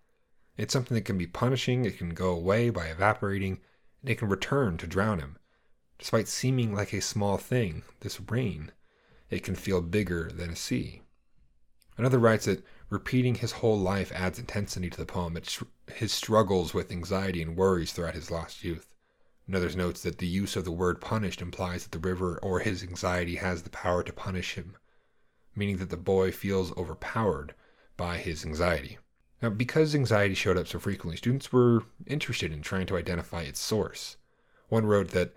It's 0.57 0.73
something 0.73 0.93
that 0.95 1.05
can 1.05 1.17
be 1.17 1.25
punishing, 1.25 1.85
it 1.85 1.97
can 1.97 2.13
go 2.13 2.29
away 2.31 2.69
by 2.69 2.87
evaporating, 2.87 3.61
and 4.01 4.11
it 4.11 4.19
can 4.19 4.29
return 4.29 4.77
to 4.77 4.87
drown 4.87 5.19
him. 5.19 5.37
Despite 5.97 6.27
seeming 6.27 6.75
like 6.75 6.93
a 6.93 7.01
small 7.01 7.37
thing, 7.37 7.83
this 8.01 8.19
rain, 8.19 8.71
it 9.29 9.43
can 9.43 9.55
feel 9.55 9.81
bigger 9.81 10.29
than 10.31 10.51
a 10.51 10.55
sea. 10.55 11.01
Another 11.97 12.19
writes 12.19 12.45
that 12.45 12.63
repeating 12.89 13.35
his 13.35 13.53
whole 13.53 13.79
life 13.79 14.11
adds 14.11 14.37
intensity 14.37 14.89
to 14.89 14.97
the 14.97 15.05
poem. 15.05 15.37
It's 15.37 15.63
his 15.91 16.11
struggles 16.11 16.73
with 16.73 16.91
anxiety 16.91 17.41
and 17.41 17.55
worries 17.55 17.91
throughout 17.91 18.15
his 18.15 18.29
lost 18.29 18.63
youth. 18.63 18.92
Another 19.47 19.69
notes 19.75 20.01
that 20.03 20.19
the 20.19 20.27
use 20.27 20.55
of 20.55 20.63
the 20.63 20.71
word 20.71 21.01
punished 21.01 21.41
implies 21.41 21.83
that 21.83 21.91
the 21.91 22.07
river 22.07 22.39
or 22.41 22.59
his 22.59 22.81
anxiety 22.81 23.35
has 23.35 23.63
the 23.63 23.69
power 23.69 24.01
to 24.03 24.13
punish 24.13 24.53
him, 24.53 24.77
meaning 25.53 25.77
that 25.77 25.89
the 25.89 25.97
boy 25.97 26.31
feels 26.31 26.75
overpowered 26.77 27.53
by 27.97 28.17
his 28.17 28.45
anxiety. 28.45 28.97
Now, 29.41 29.49
because 29.49 29.93
anxiety 29.93 30.33
showed 30.33 30.57
up 30.57 30.67
so 30.67 30.79
frequently, 30.79 31.17
students 31.17 31.51
were 31.51 31.83
interested 32.07 32.53
in 32.53 32.61
trying 32.61 32.85
to 32.87 32.95
identify 32.95 33.41
its 33.41 33.59
source. 33.59 34.15
One 34.69 34.85
wrote 34.85 35.09
that, 35.09 35.35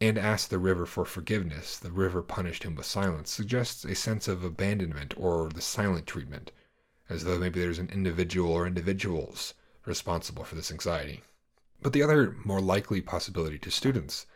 and 0.00 0.16
asked 0.16 0.50
the 0.50 0.58
river 0.58 0.86
for 0.86 1.04
forgiveness, 1.04 1.76
the 1.76 1.90
river 1.90 2.22
punished 2.22 2.62
him 2.62 2.76
with 2.76 2.86
silence, 2.86 3.30
suggests 3.30 3.84
a 3.84 3.96
sense 3.96 4.28
of 4.28 4.44
abandonment 4.44 5.12
or 5.16 5.48
the 5.48 5.60
silent 5.60 6.06
treatment, 6.06 6.52
as 7.08 7.24
though 7.24 7.38
maybe 7.38 7.60
there's 7.60 7.80
an 7.80 7.90
individual 7.92 8.52
or 8.52 8.66
individuals 8.66 9.54
responsible 9.84 10.44
for 10.44 10.54
this 10.54 10.70
anxiety. 10.70 11.22
But 11.82 11.92
the 11.94 12.02
other 12.02 12.36
more 12.44 12.60
likely 12.60 13.00
possibility 13.00 13.58
to 13.60 13.70
students 13.70 14.26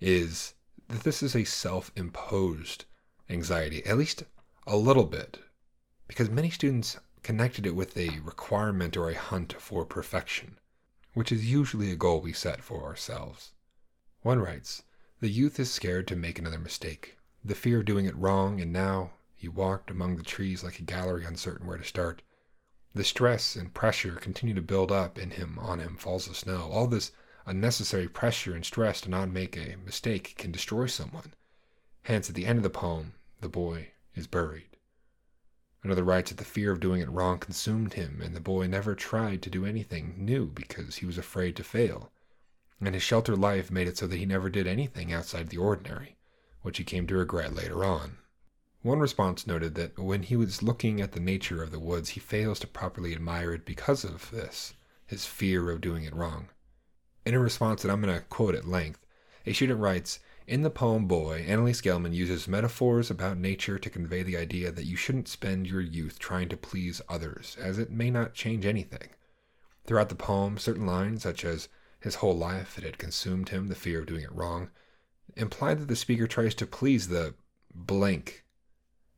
is 0.00 0.54
that 0.88 1.04
this 1.04 1.22
is 1.22 1.36
a 1.36 1.44
self 1.44 1.92
imposed 1.94 2.84
anxiety, 3.30 3.84
at 3.86 3.96
least 3.96 4.24
a 4.66 4.76
little 4.76 5.04
bit, 5.04 5.38
because 6.08 6.30
many 6.30 6.50
students 6.50 6.98
connected 7.22 7.64
it 7.64 7.74
with 7.74 7.96
a 7.96 8.18
requirement 8.20 8.96
or 8.96 9.08
a 9.08 9.14
hunt 9.14 9.54
for 9.60 9.84
perfection, 9.84 10.58
which 11.14 11.30
is 11.30 11.50
usually 11.50 11.90
a 11.90 11.96
goal 11.96 12.20
we 12.20 12.32
set 12.32 12.60
for 12.60 12.84
ourselves. 12.84 13.52
One 14.22 14.40
writes 14.40 14.82
The 15.20 15.30
youth 15.30 15.60
is 15.60 15.70
scared 15.70 16.08
to 16.08 16.16
make 16.16 16.38
another 16.38 16.58
mistake, 16.58 17.18
the 17.44 17.54
fear 17.54 17.78
of 17.80 17.84
doing 17.84 18.06
it 18.06 18.16
wrong, 18.16 18.60
and 18.60 18.72
now 18.72 19.12
he 19.36 19.48
walked 19.48 19.90
among 19.90 20.16
the 20.16 20.22
trees 20.22 20.64
like 20.64 20.78
a 20.78 20.82
gallery 20.82 21.24
uncertain 21.24 21.66
where 21.66 21.78
to 21.78 21.84
start. 21.84 22.22
The 22.96 23.02
stress 23.02 23.56
and 23.56 23.74
pressure 23.74 24.14
continue 24.14 24.54
to 24.54 24.62
build 24.62 24.92
up 24.92 25.18
in 25.18 25.32
him, 25.32 25.58
on 25.58 25.80
him 25.80 25.96
falls 25.96 26.26
the 26.26 26.34
snow. 26.34 26.70
All 26.70 26.86
this 26.86 27.10
unnecessary 27.44 28.06
pressure 28.08 28.54
and 28.54 28.64
stress 28.64 29.00
to 29.00 29.10
not 29.10 29.30
make 29.30 29.56
a 29.56 29.76
mistake 29.84 30.34
can 30.38 30.52
destroy 30.52 30.86
someone. 30.86 31.34
Hence, 32.02 32.28
at 32.28 32.36
the 32.36 32.46
end 32.46 32.58
of 32.58 32.62
the 32.62 32.70
poem, 32.70 33.14
the 33.40 33.48
boy 33.48 33.88
is 34.14 34.28
buried. 34.28 34.76
Another 35.82 36.04
writes 36.04 36.30
that 36.30 36.36
the 36.36 36.44
fear 36.44 36.70
of 36.70 36.78
doing 36.78 37.00
it 37.00 37.10
wrong 37.10 37.38
consumed 37.38 37.94
him, 37.94 38.20
and 38.22 38.34
the 38.34 38.40
boy 38.40 38.68
never 38.68 38.94
tried 38.94 39.42
to 39.42 39.50
do 39.50 39.66
anything 39.66 40.14
new 40.24 40.46
because 40.46 40.96
he 40.96 41.06
was 41.06 41.18
afraid 41.18 41.56
to 41.56 41.64
fail. 41.64 42.12
And 42.80 42.94
his 42.94 43.02
sheltered 43.02 43.38
life 43.38 43.70
made 43.70 43.88
it 43.88 43.98
so 43.98 44.06
that 44.06 44.16
he 44.16 44.24
never 44.24 44.48
did 44.48 44.68
anything 44.68 45.12
outside 45.12 45.48
the 45.48 45.58
ordinary, 45.58 46.16
which 46.62 46.78
he 46.78 46.84
came 46.84 47.08
to 47.08 47.16
regret 47.16 47.54
later 47.54 47.84
on. 47.84 48.18
One 48.84 48.98
response 48.98 49.46
noted 49.46 49.76
that 49.76 49.98
when 49.98 50.24
he 50.24 50.36
was 50.36 50.62
looking 50.62 51.00
at 51.00 51.12
the 51.12 51.18
nature 51.18 51.62
of 51.62 51.70
the 51.70 51.80
woods, 51.80 52.10
he 52.10 52.20
fails 52.20 52.58
to 52.60 52.66
properly 52.66 53.14
admire 53.14 53.54
it 53.54 53.64
because 53.64 54.04
of 54.04 54.30
this, 54.30 54.74
his 55.06 55.24
fear 55.24 55.70
of 55.70 55.80
doing 55.80 56.04
it 56.04 56.14
wrong. 56.14 56.50
In 57.24 57.32
a 57.32 57.38
response 57.38 57.80
that 57.80 57.90
I'm 57.90 58.02
going 58.02 58.14
to 58.14 58.26
quote 58.26 58.54
at 58.54 58.68
length, 58.68 59.06
a 59.46 59.54
student 59.54 59.80
writes 59.80 60.18
In 60.46 60.60
the 60.60 60.68
poem 60.68 61.06
Boy, 61.06 61.46
Annelyse 61.48 61.80
Gelman 61.80 62.12
uses 62.12 62.46
metaphors 62.46 63.10
about 63.10 63.38
nature 63.38 63.78
to 63.78 63.88
convey 63.88 64.22
the 64.22 64.36
idea 64.36 64.70
that 64.70 64.84
you 64.84 64.96
shouldn't 64.96 65.28
spend 65.28 65.66
your 65.66 65.80
youth 65.80 66.18
trying 66.18 66.50
to 66.50 66.56
please 66.58 67.00
others, 67.08 67.56
as 67.58 67.78
it 67.78 67.90
may 67.90 68.10
not 68.10 68.34
change 68.34 68.66
anything. 68.66 69.08
Throughout 69.86 70.10
the 70.10 70.14
poem, 70.14 70.58
certain 70.58 70.84
lines, 70.84 71.22
such 71.22 71.42
as 71.42 71.70
his 72.00 72.16
whole 72.16 72.36
life 72.36 72.76
it 72.76 72.84
had 72.84 72.98
consumed 72.98 73.48
him, 73.48 73.68
the 73.68 73.74
fear 73.74 74.00
of 74.00 74.06
doing 74.06 74.24
it 74.24 74.34
wrong, 74.34 74.68
imply 75.36 75.72
that 75.72 75.88
the 75.88 75.96
speaker 75.96 76.26
tries 76.26 76.54
to 76.56 76.66
please 76.66 77.08
the 77.08 77.32
blank 77.74 78.43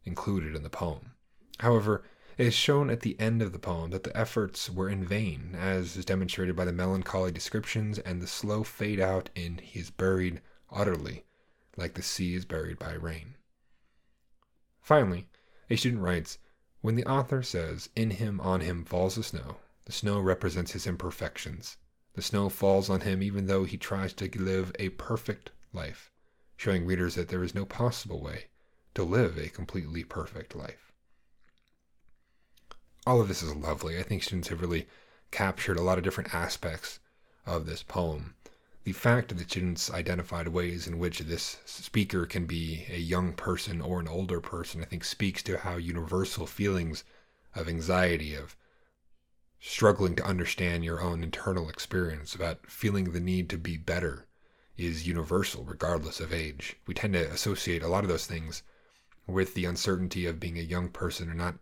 included 0.07 0.55
in 0.55 0.63
the 0.63 0.71
poem. 0.71 1.13
However, 1.59 2.05
it 2.39 2.47
is 2.47 2.55
shown 2.55 2.91
at 2.91 3.01
the 3.01 3.19
end 3.19 3.41
of 3.43 3.53
the 3.53 3.59
poem 3.59 3.91
that 3.91 4.05
the 4.05 4.17
efforts 4.17 4.71
were 4.71 4.89
in 4.89 5.05
vain, 5.05 5.57
as 5.59 5.97
is 5.97 6.05
demonstrated 6.05 6.55
by 6.55 6.67
the 6.67 6.73
melancholy 6.73 7.33
descriptions 7.33 7.99
and 7.99 8.21
the 8.21 8.27
slow 8.27 8.63
fade 8.63 9.01
out 9.01 9.31
in 9.35 9.59
he 9.59 9.81
is 9.81 9.91
buried 9.91 10.43
utterly, 10.71 11.25
like 11.77 11.95
the 11.95 12.03
sea 12.03 12.35
is 12.35 12.45
buried 12.45 12.79
by 12.79 12.93
rain. 12.93 13.35
Finally, 14.81 15.29
a 15.71 15.77
student 15.77 16.03
writes 16.03 16.39
When 16.83 16.95
the 16.95 17.07
author 17.07 17.43
says, 17.43 17.89
In 17.97 18.11
him, 18.11 18.41
on 18.41 18.61
him 18.61 18.85
falls 18.85 19.15
the 19.15 19.23
snow, 19.23 19.57
the 19.87 19.93
snow 19.93 20.21
represents 20.21 20.73
his 20.73 20.87
imperfections. 20.87 21.79
The 22.13 22.23
snow 22.23 22.49
falls 22.51 22.91
on 22.91 23.01
him 23.01 23.23
even 23.23 23.47
though 23.47 23.65
he 23.65 23.79
tries 23.79 24.13
to 24.15 24.31
live 24.39 24.73
a 24.79 24.91
perfect 24.91 25.53
life, 25.73 26.11
showing 26.57 26.85
readers 26.85 27.15
that 27.15 27.29
there 27.29 27.43
is 27.43 27.55
no 27.55 27.65
possible 27.65 28.21
way 28.21 28.47
to 28.97 29.05
live 29.05 29.39
a 29.39 29.49
completely 29.49 30.05
perfect 30.05 30.57
life. 30.57 30.93
All 33.07 33.21
of 33.21 33.29
this 33.29 33.43
is 33.43 33.55
lovely. 33.55 33.99
I 33.99 34.03
think 34.03 34.23
students 34.23 34.49
have 34.49 34.61
really 34.61 34.89
captured 35.31 35.79
a 35.79 35.83
lot 35.83 35.99
of 35.99 36.05
different 36.05 36.35
aspects 36.35 36.99
of 37.47 37.67
this 37.67 37.83
poem. 37.83 38.35
The 38.85 38.93
fact 38.93 39.29
that 39.29 39.37
the 39.37 39.45
students 39.45 39.91
identified 39.91 40.49
ways 40.49 40.87
in 40.87 40.99
which 40.99 41.21
this 41.21 41.59
speaker 41.65 42.27
can 42.27 42.47
be 42.47 42.87
a 42.91 42.99
young 42.99 43.33
person 43.33 43.81
or 43.81 44.01
an 44.01 44.09
older 44.09 44.41
person, 44.41 44.81
I 44.81 44.87
think 44.87 45.05
speaks 45.05 45.43
to 45.45 45.59
how 45.59 45.77
universal 45.77 46.47
feelings 46.47 47.05
of 47.55 47.69
anxiety, 47.69 48.35
of 48.35 48.57
struggling 49.61 50.17
to 50.17 50.25
understand 50.25 50.85
your 50.85 51.01
own 51.01 51.23
internal 51.23 51.69
experience, 51.69 52.35
about 52.35 52.71
feeling 52.71 53.13
the 53.13 53.21
need 53.21 53.51
to 53.51 53.59
be 53.59 53.77
better, 53.77 54.27
is 54.77 55.07
universal 55.07 55.65
regardless 55.65 56.21
of 56.21 56.33
age. 56.33 56.77
We 56.87 56.95
tend 56.95 57.15
to 57.15 57.31
associate 57.31 57.83
a 57.83 57.89
lot 57.89 58.05
of 58.05 58.09
those 58.09 58.27
things 58.27 58.63
with 59.27 59.55
the 59.55 59.65
uncertainty 59.65 60.27
of 60.27 60.41
being 60.41 60.59
a 60.59 60.63
young 60.63 60.89
person 60.89 61.29
and 61.29 61.39
not 61.39 61.57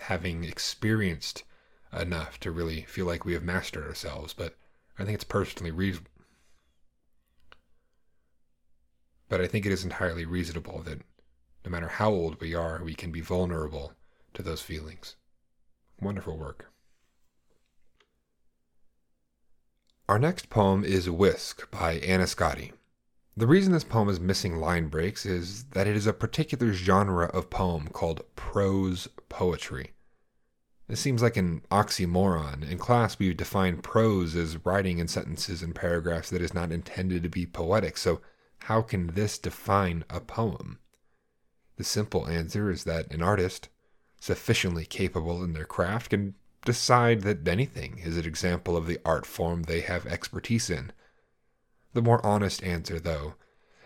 having 0.00 0.44
experienced 0.44 1.44
enough 1.92 2.38
to 2.40 2.50
really 2.50 2.82
feel 2.82 3.06
like 3.06 3.24
we 3.24 3.32
have 3.34 3.42
mastered 3.42 3.86
ourselves. 3.86 4.32
But 4.32 4.56
I 4.98 5.04
think 5.04 5.14
it's 5.14 5.24
personally 5.24 5.70
reasonable. 5.70 6.10
But 9.28 9.40
I 9.40 9.46
think 9.46 9.66
it 9.66 9.72
is 9.72 9.84
entirely 9.84 10.24
reasonable 10.24 10.82
that 10.82 11.02
no 11.64 11.70
matter 11.70 11.88
how 11.88 12.10
old 12.10 12.40
we 12.40 12.54
are, 12.54 12.82
we 12.82 12.94
can 12.94 13.10
be 13.10 13.20
vulnerable 13.20 13.92
to 14.34 14.42
those 14.42 14.62
feelings. 14.62 15.16
Wonderful 16.00 16.36
work. 16.36 16.70
Our 20.08 20.20
next 20.20 20.48
poem 20.48 20.84
is 20.84 21.10
Whisk 21.10 21.68
by 21.72 21.94
Anna 21.94 22.24
Scotti. 22.24 22.72
The 23.38 23.46
reason 23.46 23.74
this 23.74 23.84
poem 23.84 24.08
is 24.08 24.18
missing 24.18 24.56
line 24.56 24.88
breaks 24.88 25.26
is 25.26 25.64
that 25.72 25.86
it 25.86 25.94
is 25.94 26.06
a 26.06 26.14
particular 26.14 26.72
genre 26.72 27.26
of 27.26 27.50
poem 27.50 27.88
called 27.88 28.22
prose 28.34 29.08
poetry. 29.28 29.92
This 30.88 31.00
seems 31.00 31.20
like 31.20 31.36
an 31.36 31.60
oxymoron. 31.70 32.66
In 32.66 32.78
class, 32.78 33.18
we 33.18 33.34
define 33.34 33.82
prose 33.82 34.34
as 34.34 34.64
writing 34.64 35.00
in 35.00 35.08
sentences 35.08 35.62
and 35.62 35.74
paragraphs 35.74 36.30
that 36.30 36.40
is 36.40 36.54
not 36.54 36.72
intended 36.72 37.24
to 37.24 37.28
be 37.28 37.44
poetic, 37.44 37.98
so 37.98 38.22
how 38.60 38.80
can 38.80 39.08
this 39.08 39.36
define 39.36 40.04
a 40.08 40.20
poem? 40.20 40.78
The 41.76 41.84
simple 41.84 42.26
answer 42.26 42.70
is 42.70 42.84
that 42.84 43.12
an 43.12 43.20
artist, 43.20 43.68
sufficiently 44.18 44.86
capable 44.86 45.44
in 45.44 45.52
their 45.52 45.66
craft, 45.66 46.08
can 46.08 46.36
decide 46.64 47.20
that 47.22 47.46
anything 47.46 47.98
is 47.98 48.16
an 48.16 48.24
example 48.24 48.78
of 48.78 48.86
the 48.86 48.98
art 49.04 49.26
form 49.26 49.64
they 49.64 49.82
have 49.82 50.06
expertise 50.06 50.70
in. 50.70 50.90
The 51.96 52.02
more 52.02 52.24
honest 52.26 52.62
answer, 52.62 53.00
though, 53.00 53.36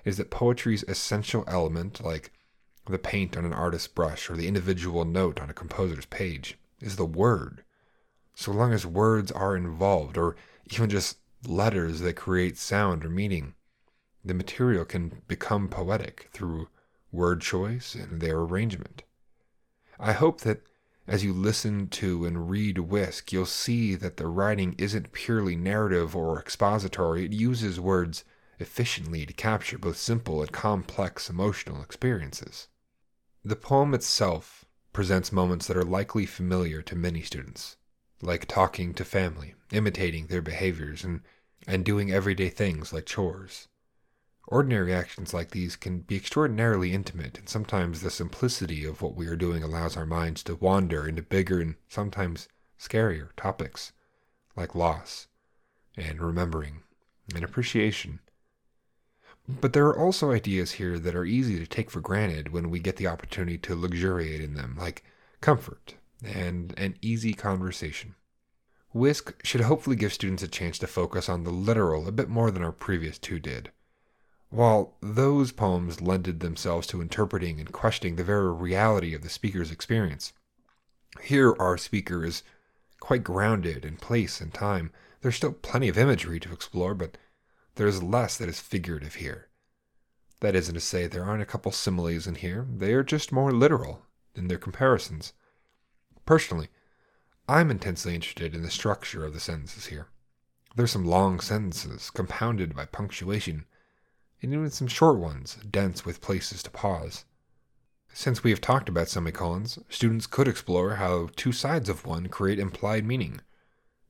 is 0.04 0.16
that 0.16 0.32
poetry's 0.32 0.82
essential 0.88 1.44
element, 1.46 2.02
like 2.04 2.32
the 2.88 2.98
paint 2.98 3.36
on 3.36 3.44
an 3.44 3.52
artist's 3.52 3.86
brush 3.86 4.28
or 4.28 4.36
the 4.36 4.48
individual 4.48 5.04
note 5.04 5.40
on 5.40 5.48
a 5.48 5.54
composer's 5.54 6.06
page, 6.06 6.58
is 6.80 6.96
the 6.96 7.06
word. 7.06 7.62
So 8.34 8.50
long 8.50 8.72
as 8.72 8.84
words 8.84 9.30
are 9.30 9.56
involved, 9.56 10.18
or 10.18 10.34
even 10.72 10.90
just 10.90 11.18
letters 11.46 12.00
that 12.00 12.14
create 12.14 12.58
sound 12.58 13.04
or 13.04 13.10
meaning, 13.10 13.54
the 14.24 14.34
material 14.34 14.84
can 14.84 15.22
become 15.28 15.68
poetic 15.68 16.30
through 16.32 16.68
word 17.12 17.40
choice 17.40 17.94
and 17.94 18.20
their 18.20 18.38
arrangement. 18.38 19.04
I 20.00 20.14
hope 20.14 20.40
that 20.40 20.62
as 21.10 21.24
you 21.24 21.32
listen 21.32 21.88
to 21.88 22.24
and 22.24 22.48
read 22.48 22.78
Whisk, 22.78 23.32
you'll 23.32 23.44
see 23.44 23.96
that 23.96 24.16
the 24.16 24.28
writing 24.28 24.76
isn't 24.78 25.10
purely 25.10 25.56
narrative 25.56 26.14
or 26.14 26.38
expository. 26.38 27.24
It 27.24 27.32
uses 27.32 27.80
words 27.80 28.22
efficiently 28.60 29.26
to 29.26 29.32
capture 29.32 29.76
both 29.76 29.96
simple 29.96 30.40
and 30.40 30.52
complex 30.52 31.28
emotional 31.28 31.82
experiences. 31.82 32.68
The 33.44 33.56
poem 33.56 33.92
itself 33.92 34.64
presents 34.92 35.32
moments 35.32 35.66
that 35.66 35.76
are 35.76 35.82
likely 35.82 36.26
familiar 36.26 36.80
to 36.82 36.94
many 36.94 37.22
students, 37.22 37.76
like 38.22 38.46
talking 38.46 38.94
to 38.94 39.04
family, 39.04 39.54
imitating 39.72 40.28
their 40.28 40.42
behaviors, 40.42 41.02
and, 41.02 41.22
and 41.66 41.84
doing 41.84 42.12
everyday 42.12 42.50
things 42.50 42.92
like 42.92 43.06
chores. 43.06 43.66
Ordinary 44.50 44.92
actions 44.92 45.32
like 45.32 45.52
these 45.52 45.76
can 45.76 46.00
be 46.00 46.16
extraordinarily 46.16 46.92
intimate, 46.92 47.38
and 47.38 47.48
sometimes 47.48 48.00
the 48.00 48.10
simplicity 48.10 48.84
of 48.84 49.00
what 49.00 49.14
we 49.14 49.28
are 49.28 49.36
doing 49.36 49.62
allows 49.62 49.96
our 49.96 50.04
minds 50.04 50.42
to 50.42 50.56
wander 50.56 51.06
into 51.06 51.22
bigger 51.22 51.60
and 51.60 51.76
sometimes 51.88 52.48
scarier 52.76 53.28
topics, 53.36 53.92
like 54.56 54.74
loss, 54.74 55.28
and 55.96 56.20
remembering, 56.20 56.82
and 57.32 57.44
appreciation. 57.44 58.18
But 59.48 59.72
there 59.72 59.86
are 59.86 59.98
also 59.98 60.32
ideas 60.32 60.72
here 60.72 60.98
that 60.98 61.14
are 61.14 61.24
easy 61.24 61.60
to 61.60 61.66
take 61.66 61.88
for 61.88 62.00
granted 62.00 62.52
when 62.52 62.70
we 62.70 62.80
get 62.80 62.96
the 62.96 63.06
opportunity 63.06 63.58
to 63.58 63.76
luxuriate 63.76 64.40
in 64.40 64.54
them, 64.54 64.74
like 64.76 65.04
comfort 65.40 65.94
and 66.24 66.74
an 66.76 66.96
easy 67.00 67.34
conversation. 67.34 68.16
Whisk 68.92 69.44
should 69.44 69.60
hopefully 69.60 69.94
give 69.94 70.12
students 70.12 70.42
a 70.42 70.48
chance 70.48 70.76
to 70.80 70.88
focus 70.88 71.28
on 71.28 71.44
the 71.44 71.50
literal 71.50 72.08
a 72.08 72.12
bit 72.12 72.28
more 72.28 72.50
than 72.50 72.64
our 72.64 72.72
previous 72.72 73.16
two 73.16 73.38
did. 73.38 73.70
While 74.50 74.96
those 75.00 75.52
poems 75.52 76.00
lended 76.00 76.40
themselves 76.40 76.86
to 76.88 77.00
interpreting 77.00 77.60
and 77.60 77.72
questioning 77.72 78.16
the 78.16 78.24
very 78.24 78.52
reality 78.52 79.14
of 79.14 79.22
the 79.22 79.28
speaker's 79.28 79.70
experience, 79.70 80.32
here 81.22 81.54
our 81.60 81.78
speaker 81.78 82.24
is 82.24 82.42
quite 82.98 83.22
grounded 83.22 83.84
in 83.84 83.96
place 83.96 84.40
and 84.40 84.52
time. 84.52 84.92
There's 85.20 85.36
still 85.36 85.52
plenty 85.52 85.88
of 85.88 85.96
imagery 85.96 86.40
to 86.40 86.52
explore, 86.52 86.94
but 86.94 87.16
there 87.76 87.86
is 87.86 88.02
less 88.02 88.36
that 88.36 88.48
is 88.48 88.58
figurative 88.58 89.16
here. 89.16 89.48
That 90.40 90.56
isn't 90.56 90.74
to 90.74 90.80
say 90.80 91.06
there 91.06 91.24
aren't 91.24 91.42
a 91.42 91.46
couple 91.46 91.70
similes 91.70 92.26
in 92.26 92.34
here, 92.34 92.66
they 92.68 92.92
are 92.94 93.04
just 93.04 93.30
more 93.30 93.52
literal 93.52 94.02
in 94.34 94.48
their 94.48 94.58
comparisons. 94.58 95.32
Personally, 96.26 96.68
I'm 97.48 97.70
intensely 97.70 98.14
interested 98.16 98.54
in 98.54 98.62
the 98.62 98.70
structure 98.70 99.24
of 99.24 99.32
the 99.32 99.40
sentences 99.40 99.86
here. 99.86 100.08
There's 100.74 100.92
some 100.92 101.04
long 101.04 101.40
sentences, 101.40 102.10
compounded 102.10 102.74
by 102.74 102.86
punctuation, 102.86 103.66
and 104.42 104.52
even 104.52 104.70
some 104.70 104.86
short 104.86 105.18
ones, 105.18 105.58
dense 105.70 106.04
with 106.04 106.20
places 106.20 106.62
to 106.62 106.70
pause. 106.70 107.24
Since 108.12 108.42
we 108.42 108.50
have 108.50 108.60
talked 108.60 108.88
about 108.88 109.08
semicolons, 109.08 109.78
students 109.88 110.26
could 110.26 110.48
explore 110.48 110.96
how 110.96 111.28
two 111.36 111.52
sides 111.52 111.88
of 111.88 112.04
one 112.04 112.28
create 112.28 112.58
implied 112.58 113.04
meaning. 113.04 113.40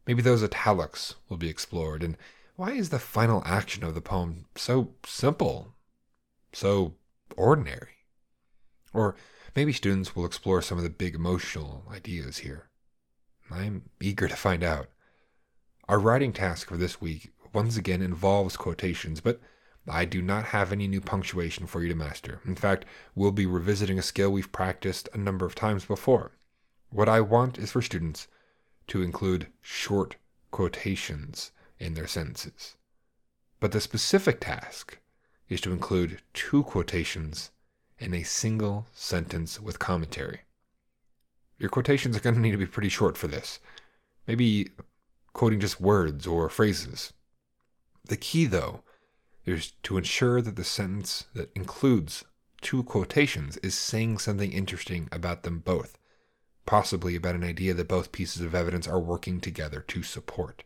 Maybe 0.06 0.22
those 0.22 0.42
italics 0.42 1.16
will 1.28 1.36
be 1.36 1.48
explored, 1.50 2.02
and 2.02 2.16
why 2.56 2.72
is 2.72 2.88
the 2.88 2.98
final 2.98 3.42
action 3.44 3.84
of 3.84 3.94
the 3.94 4.00
poem 4.00 4.46
so 4.56 4.94
simple, 5.04 5.74
so 6.52 6.94
ordinary? 7.36 8.06
Or 8.92 9.16
maybe 9.54 9.72
students 9.72 10.16
will 10.16 10.24
explore 10.24 10.62
some 10.62 10.78
of 10.78 10.84
the 10.84 10.90
big 10.90 11.14
emotional 11.14 11.84
ideas 11.90 12.38
here. 12.38 12.70
I'm 13.50 13.90
eager 14.00 14.28
to 14.28 14.36
find 14.36 14.62
out. 14.62 14.88
Our 15.88 15.98
writing 15.98 16.32
task 16.32 16.68
for 16.68 16.76
this 16.76 17.00
week 17.00 17.30
once 17.52 17.76
again 17.76 18.00
involves 18.00 18.56
quotations, 18.56 19.20
but 19.20 19.40
I 19.88 20.04
do 20.04 20.20
not 20.22 20.46
have 20.46 20.72
any 20.72 20.86
new 20.86 21.00
punctuation 21.00 21.66
for 21.66 21.82
you 21.82 21.88
to 21.88 21.94
master. 21.94 22.40
In 22.44 22.54
fact, 22.54 22.84
we'll 23.14 23.32
be 23.32 23.46
revisiting 23.46 23.98
a 23.98 24.02
skill 24.02 24.30
we've 24.30 24.52
practiced 24.52 25.08
a 25.12 25.18
number 25.18 25.46
of 25.46 25.54
times 25.54 25.84
before. 25.84 26.32
What 26.90 27.08
I 27.08 27.20
want 27.20 27.58
is 27.58 27.72
for 27.72 27.82
students 27.82 28.28
to 28.88 29.02
include 29.02 29.46
short 29.62 30.16
quotations 30.50 31.52
in 31.78 31.94
their 31.94 32.06
sentences. 32.06 32.76
But 33.58 33.72
the 33.72 33.80
specific 33.80 34.40
task 34.40 34.98
is 35.48 35.60
to 35.62 35.72
include 35.72 36.20
two 36.34 36.62
quotations 36.62 37.50
in 37.98 38.14
a 38.14 38.22
single 38.22 38.86
sentence 38.92 39.60
with 39.60 39.78
commentary. 39.78 40.40
Your 41.58 41.70
quotations 41.70 42.16
are 42.16 42.20
going 42.20 42.34
to 42.34 42.40
need 42.40 42.52
to 42.52 42.56
be 42.56 42.66
pretty 42.66 42.88
short 42.88 43.18
for 43.18 43.28
this. 43.28 43.60
Maybe 44.26 44.70
quoting 45.32 45.60
just 45.60 45.80
words 45.80 46.26
or 46.26 46.48
phrases. 46.48 47.12
The 48.04 48.16
key, 48.16 48.46
though, 48.46 48.82
is 49.44 49.72
to 49.82 49.96
ensure 49.96 50.42
that 50.42 50.56
the 50.56 50.64
sentence 50.64 51.26
that 51.34 51.50
includes 51.54 52.24
two 52.60 52.82
quotations 52.82 53.56
is 53.58 53.76
saying 53.76 54.18
something 54.18 54.52
interesting 54.52 55.08
about 55.10 55.42
them 55.42 55.58
both, 55.58 55.98
possibly 56.66 57.16
about 57.16 57.34
an 57.34 57.44
idea 57.44 57.74
that 57.74 57.88
both 57.88 58.12
pieces 58.12 58.42
of 58.42 58.54
evidence 58.54 58.86
are 58.86 59.00
working 59.00 59.40
together 59.40 59.80
to 59.80 60.02
support. 60.02 60.64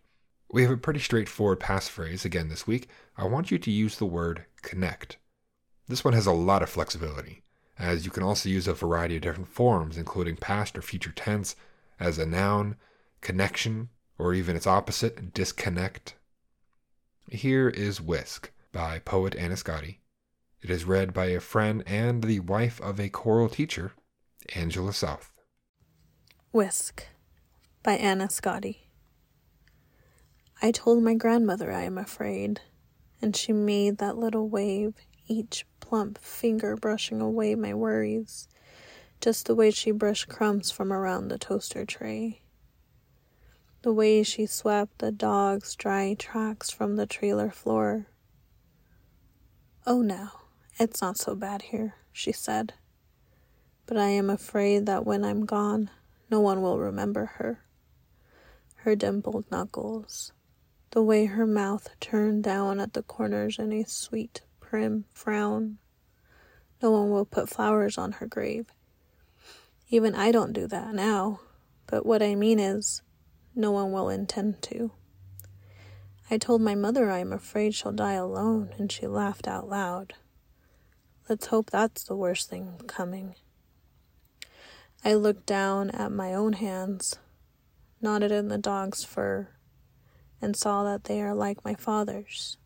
We 0.50 0.62
have 0.62 0.70
a 0.70 0.76
pretty 0.76 1.00
straightforward 1.00 1.60
passphrase 1.60 2.24
again 2.24 2.48
this 2.48 2.66
week. 2.66 2.88
I 3.16 3.24
want 3.24 3.50
you 3.50 3.58
to 3.58 3.70
use 3.70 3.96
the 3.96 4.06
word 4.06 4.44
connect. 4.62 5.18
This 5.88 6.04
one 6.04 6.14
has 6.14 6.26
a 6.26 6.32
lot 6.32 6.62
of 6.62 6.70
flexibility, 6.70 7.42
as 7.78 8.04
you 8.04 8.10
can 8.10 8.22
also 8.22 8.48
use 8.48 8.66
a 8.66 8.74
variety 8.74 9.16
of 9.16 9.22
different 9.22 9.48
forms, 9.48 9.96
including 9.96 10.36
past 10.36 10.78
or 10.78 10.82
future 10.82 11.12
tense, 11.12 11.56
as 12.00 12.18
a 12.18 12.26
noun, 12.26 12.76
connection, 13.20 13.88
or 14.18 14.34
even 14.34 14.56
its 14.56 14.66
opposite, 14.66 15.32
disconnect. 15.34 16.14
Here 17.30 17.68
is 17.68 18.00
whisk 18.00 18.50
by 18.74 18.98
poet 18.98 19.36
Anna 19.36 19.54
Scotti. 19.54 19.98
It 20.60 20.68
is 20.68 20.84
read 20.84 21.14
by 21.14 21.26
a 21.26 21.38
friend 21.38 21.84
and 21.86 22.24
the 22.24 22.40
wife 22.40 22.80
of 22.80 22.98
a 22.98 23.08
choral 23.08 23.48
teacher, 23.48 23.92
Angela 24.56 24.92
South. 24.92 25.32
Whisk 26.50 27.06
by 27.84 27.92
Anna 27.92 28.26
Scotti. 28.26 28.78
I 30.60 30.72
told 30.72 31.04
my 31.04 31.14
grandmother 31.14 31.70
I 31.70 31.82
am 31.82 31.96
afraid, 31.96 32.62
and 33.22 33.36
she 33.36 33.52
made 33.52 33.98
that 33.98 34.18
little 34.18 34.48
wave, 34.48 34.94
each 35.28 35.64
plump 35.78 36.18
finger 36.18 36.74
brushing 36.76 37.20
away 37.20 37.54
my 37.54 37.74
worries, 37.74 38.48
just 39.20 39.46
the 39.46 39.54
way 39.54 39.70
she 39.70 39.92
brushed 39.92 40.28
crumbs 40.28 40.72
from 40.72 40.92
around 40.92 41.28
the 41.28 41.38
toaster 41.38 41.84
tray. 41.84 42.42
The 43.82 43.92
way 43.92 44.24
she 44.24 44.46
swept 44.46 44.98
the 44.98 45.12
dog's 45.12 45.76
dry 45.76 46.16
tracks 46.18 46.70
from 46.70 46.96
the 46.96 47.06
trailer 47.06 47.50
floor 47.50 48.08
Oh, 49.86 50.00
no, 50.00 50.30
it's 50.78 51.02
not 51.02 51.18
so 51.18 51.34
bad 51.34 51.60
here, 51.60 51.96
she 52.10 52.32
said. 52.32 52.72
But 53.84 53.98
I 53.98 54.08
am 54.08 54.30
afraid 54.30 54.86
that 54.86 55.04
when 55.04 55.22
I'm 55.22 55.44
gone, 55.44 55.90
no 56.30 56.40
one 56.40 56.62
will 56.62 56.78
remember 56.78 57.26
her. 57.36 57.60
Her 58.76 58.96
dimpled 58.96 59.44
knuckles, 59.50 60.32
the 60.92 61.02
way 61.02 61.26
her 61.26 61.46
mouth 61.46 61.90
turned 62.00 62.44
down 62.44 62.80
at 62.80 62.94
the 62.94 63.02
corners 63.02 63.58
in 63.58 63.74
a 63.74 63.84
sweet, 63.84 64.40
prim 64.58 65.04
frown. 65.12 65.76
No 66.80 66.90
one 66.90 67.10
will 67.10 67.26
put 67.26 67.50
flowers 67.50 67.98
on 67.98 68.12
her 68.12 68.26
grave. 68.26 68.72
Even 69.90 70.14
I 70.14 70.32
don't 70.32 70.54
do 70.54 70.66
that 70.66 70.94
now, 70.94 71.40
but 71.86 72.06
what 72.06 72.22
I 72.22 72.34
mean 72.34 72.58
is, 72.58 73.02
no 73.54 73.70
one 73.70 73.92
will 73.92 74.08
intend 74.08 74.62
to. 74.62 74.92
I 76.30 76.38
told 76.38 76.62
my 76.62 76.74
mother 76.74 77.10
I 77.10 77.18
am 77.18 77.32
afraid 77.32 77.74
she'll 77.74 77.92
die 77.92 78.14
alone, 78.14 78.70
and 78.78 78.90
she 78.90 79.06
laughed 79.06 79.46
out 79.46 79.68
loud. 79.68 80.14
Let's 81.28 81.46
hope 81.46 81.70
that's 81.70 82.04
the 82.04 82.16
worst 82.16 82.48
thing 82.48 82.80
coming. 82.86 83.34
I 85.04 85.14
looked 85.14 85.44
down 85.44 85.90
at 85.90 86.12
my 86.12 86.32
own 86.32 86.54
hands, 86.54 87.18
knotted 88.00 88.32
in 88.32 88.48
the 88.48 88.58
dog's 88.58 89.04
fur, 89.04 89.48
and 90.40 90.56
saw 90.56 90.82
that 90.84 91.04
they 91.04 91.20
are 91.20 91.34
like 91.34 91.64
my 91.64 91.74
father's, 91.74 92.56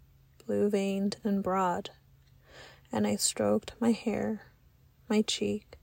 blue 0.47 0.71
veined 0.71 1.17
and 1.25 1.43
broad. 1.43 1.91
And 2.93 3.07
I 3.07 3.17
stroked 3.17 3.75
my 3.81 3.91
hair, 3.91 4.43
my 5.09 5.23
cheek, 5.23 5.79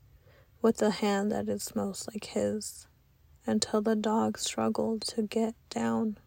with 0.61 0.77
the 0.77 0.91
hand 0.91 1.31
that 1.31 1.49
is 1.49 1.75
most 1.75 2.07
like 2.13 2.25
his, 2.25 2.87
until 3.45 3.81
the 3.81 3.95
dog 3.95 4.39
struggled 4.39 5.01
to 5.03 5.21
get 5.21 5.55
down 5.69 6.17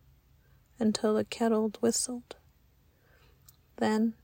until 0.79 1.15
the 1.15 1.25
kettle 1.25 1.73
whistled. 1.81 2.37
Then 3.77 4.15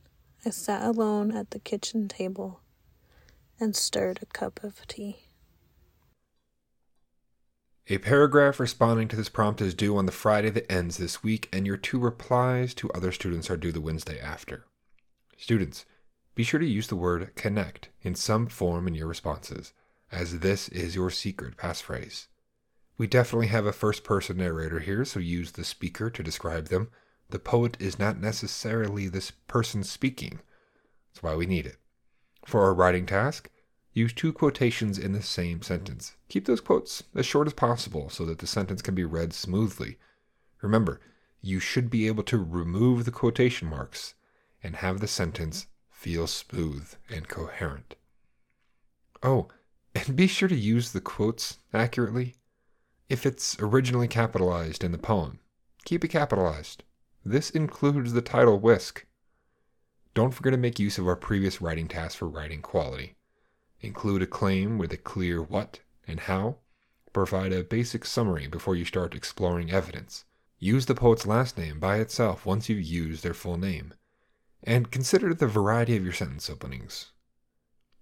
I 0.44 0.50
sat 0.50 0.82
alone 0.82 1.34
at 1.34 1.50
the 1.50 1.58
kitchen 1.58 2.08
table 2.08 2.60
and 3.60 3.74
stirred 3.74 4.18
a 4.22 4.26
cup 4.26 4.62
of 4.62 4.86
tea. 4.86 5.18
A 7.86 7.98
paragraph 7.98 8.58
responding 8.58 9.08
to 9.08 9.16
this 9.16 9.28
prompt 9.28 9.60
is 9.60 9.74
due 9.74 9.96
on 9.96 10.06
the 10.06 10.12
Friday 10.12 10.48
that 10.50 10.72
ends 10.72 10.96
this 10.96 11.22
week, 11.22 11.50
and 11.52 11.66
your 11.66 11.76
two 11.76 11.98
replies 11.98 12.72
to 12.74 12.90
other 12.92 13.12
students 13.12 13.50
are 13.50 13.58
due 13.58 13.72
the 13.72 13.80
Wednesday 13.80 14.18
after. 14.18 14.64
Students, 15.36 15.84
be 16.34 16.44
sure 16.44 16.60
to 16.60 16.66
use 16.66 16.88
the 16.88 16.96
word 16.96 17.34
connect 17.36 17.90
in 18.02 18.14
some 18.14 18.46
form 18.46 18.88
in 18.88 18.94
your 18.94 19.06
responses, 19.06 19.74
as 20.10 20.40
this 20.40 20.68
is 20.70 20.94
your 20.94 21.10
secret 21.10 21.58
passphrase. 21.58 22.26
We 22.96 23.06
definitely 23.06 23.48
have 23.48 23.66
a 23.66 23.72
first 23.72 24.04
person 24.04 24.36
narrator 24.36 24.78
here, 24.78 25.04
so 25.04 25.18
use 25.18 25.52
the 25.52 25.64
speaker 25.64 26.10
to 26.10 26.22
describe 26.22 26.68
them. 26.68 26.90
The 27.30 27.38
poet 27.38 27.76
is 27.80 27.98
not 27.98 28.20
necessarily 28.20 29.08
this 29.08 29.30
person 29.30 29.82
speaking. 29.82 30.40
That's 31.12 31.22
why 31.22 31.34
we 31.34 31.46
need 31.46 31.66
it. 31.66 31.78
For 32.46 32.62
our 32.62 32.74
writing 32.74 33.06
task, 33.06 33.50
use 33.92 34.12
two 34.12 34.32
quotations 34.32 34.98
in 34.98 35.12
the 35.12 35.22
same 35.22 35.62
sentence. 35.62 36.14
Keep 36.28 36.46
those 36.46 36.60
quotes 36.60 37.02
as 37.14 37.26
short 37.26 37.46
as 37.46 37.54
possible 37.54 38.10
so 38.10 38.24
that 38.26 38.38
the 38.38 38.46
sentence 38.46 38.82
can 38.82 38.94
be 38.94 39.04
read 39.04 39.32
smoothly. 39.32 39.98
Remember, 40.62 41.00
you 41.40 41.58
should 41.58 41.90
be 41.90 42.06
able 42.06 42.22
to 42.24 42.42
remove 42.42 43.04
the 43.04 43.10
quotation 43.10 43.68
marks 43.68 44.14
and 44.62 44.76
have 44.76 45.00
the 45.00 45.08
sentence 45.08 45.66
feel 45.90 46.26
smooth 46.26 46.94
and 47.10 47.28
coherent. 47.28 47.96
Oh, 49.22 49.48
and 49.94 50.16
be 50.16 50.26
sure 50.26 50.48
to 50.48 50.54
use 50.54 50.92
the 50.92 51.00
quotes 51.00 51.58
accurately. 51.72 52.36
If 53.08 53.26
it's 53.26 53.56
originally 53.60 54.08
capitalized 54.08 54.82
in 54.82 54.92
the 54.92 54.98
poem, 54.98 55.40
keep 55.84 56.04
it 56.04 56.08
capitalized. 56.08 56.84
This 57.22 57.50
includes 57.50 58.14
the 58.14 58.22
title 58.22 58.58
Whisk. 58.58 59.04
Don't 60.14 60.32
forget 60.32 60.52
to 60.52 60.58
make 60.58 60.78
use 60.78 60.96
of 60.96 61.06
our 61.06 61.16
previous 61.16 61.60
writing 61.60 61.86
task 61.86 62.16
for 62.16 62.28
writing 62.28 62.62
quality. 62.62 63.16
Include 63.80 64.22
a 64.22 64.26
claim 64.26 64.78
with 64.78 64.90
a 64.92 64.96
clear 64.96 65.42
what 65.42 65.80
and 66.06 66.20
how. 66.20 66.56
Provide 67.12 67.52
a 67.52 67.62
basic 67.62 68.06
summary 68.06 68.46
before 68.46 68.74
you 68.74 68.86
start 68.86 69.14
exploring 69.14 69.70
evidence. 69.70 70.24
Use 70.58 70.86
the 70.86 70.94
poet's 70.94 71.26
last 71.26 71.58
name 71.58 71.78
by 71.78 71.98
itself 71.98 72.46
once 72.46 72.70
you've 72.70 72.80
used 72.80 73.22
their 73.22 73.34
full 73.34 73.58
name. 73.58 73.92
And 74.62 74.90
consider 74.90 75.34
the 75.34 75.46
variety 75.46 75.94
of 75.94 76.04
your 76.04 76.14
sentence 76.14 76.48
openings. 76.48 77.10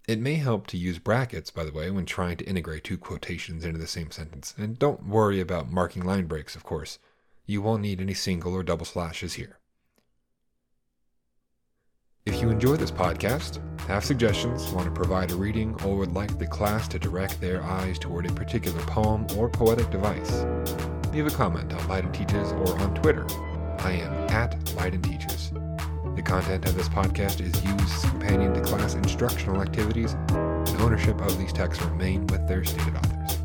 It 0.09 0.19
may 0.19 0.35
help 0.35 0.67
to 0.69 0.77
use 0.77 0.99
brackets, 0.99 1.51
by 1.51 1.65
the 1.65 1.73
way, 1.73 1.91
when 1.91 2.07
trying 2.07 2.37
to 2.39 2.45
integrate 2.45 2.83
two 2.83 2.99
quotations 2.99 3.65
into 3.65 3.79
the 3.79 3.87
same 3.87 4.11
sentence. 4.11 4.53
And 4.59 4.79
don't 4.79 5.07
worry 5.07 5.41
about 5.41 5.71
marking 5.71 6.05
line 6.05 6.27
breaks, 6.27 6.57
of 6.57 6.65
course. 6.65 6.99
You 7.47 7.63
won't 7.63 7.83
need 7.83 8.01
any 8.01 8.15
single 8.15 8.55
or 8.55 8.65
double 8.65 8.85
slashes 8.85 9.35
here. 9.35 9.59
If 12.25 12.41
you 12.41 12.51
enjoy 12.51 12.77
this 12.77 12.91
podcast, 12.91 13.59
have 13.89 14.05
suggestions, 14.05 14.69
want 14.71 14.87
to 14.87 14.93
provide 14.93 15.33
a 15.33 15.37
reading, 15.37 15.81
or 15.85 15.97
would 15.99 16.15
like 16.15 16.39
the 16.39 16.47
class 16.47 16.87
to 16.89 16.99
direct 16.99 17.41
their 17.41 17.63
eyes 17.63 17.99
toward 17.99 18.27
a 18.27 18.33
particular 18.33 18.81
poem 18.83 19.27
or 19.37 19.49
poetic 19.49 19.91
device, 19.91 20.45
leave 21.13 21.27
a 21.27 21.31
comment 21.31 21.73
on 21.73 21.89
Leiden 21.89 22.13
Teaches 22.13 22.53
or 22.53 22.79
on 22.79 22.95
Twitter. 22.95 23.27
I 23.81 23.93
am 23.93 24.13
at 24.31 24.73
Leiden 24.77 25.03
Teaches. 25.03 25.53
The 26.23 26.31
content 26.31 26.65
of 26.67 26.77
this 26.77 26.89
podcast 26.89 27.41
is 27.41 27.53
used 27.65 27.81
as 27.81 28.11
companion 28.11 28.55
to 28.55 28.61
class 28.61 28.95
instructional 28.95 29.61
activities, 29.61 30.13
and 30.29 30.81
ownership 30.81 31.21
of 31.21 31.37
these 31.37 31.53
texts 31.53 31.85
remain 31.85 32.29
with 32.29 32.47
their 32.47 32.65
stated 32.65 32.95
authors. 32.95 33.39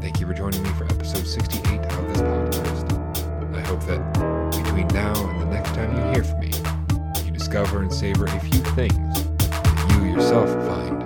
Thank 0.00 0.18
you 0.18 0.26
for 0.26 0.32
joining 0.32 0.62
me 0.62 0.70
for 0.70 0.84
episode 0.86 1.26
68 1.26 1.80
of 1.80 2.08
this 2.08 2.22
podcast. 2.22 3.54
I 3.54 3.60
hope 3.60 3.82
that 3.82 4.52
between 4.56 4.88
now 4.88 5.12
and 5.28 5.42
the 5.42 5.46
next 5.46 5.74
time 5.74 5.94
you 5.94 6.12
hear 6.14 6.24
from 6.24 6.40
me, 6.40 7.26
you 7.26 7.30
discover 7.30 7.82
and 7.82 7.92
savor 7.92 8.24
a 8.24 8.40
few 8.40 8.60
things 8.72 9.24
that 9.36 10.00
you 10.00 10.10
yourself 10.10 10.48
find 10.66 11.04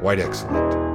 quite 0.00 0.18
excellent. 0.18 0.91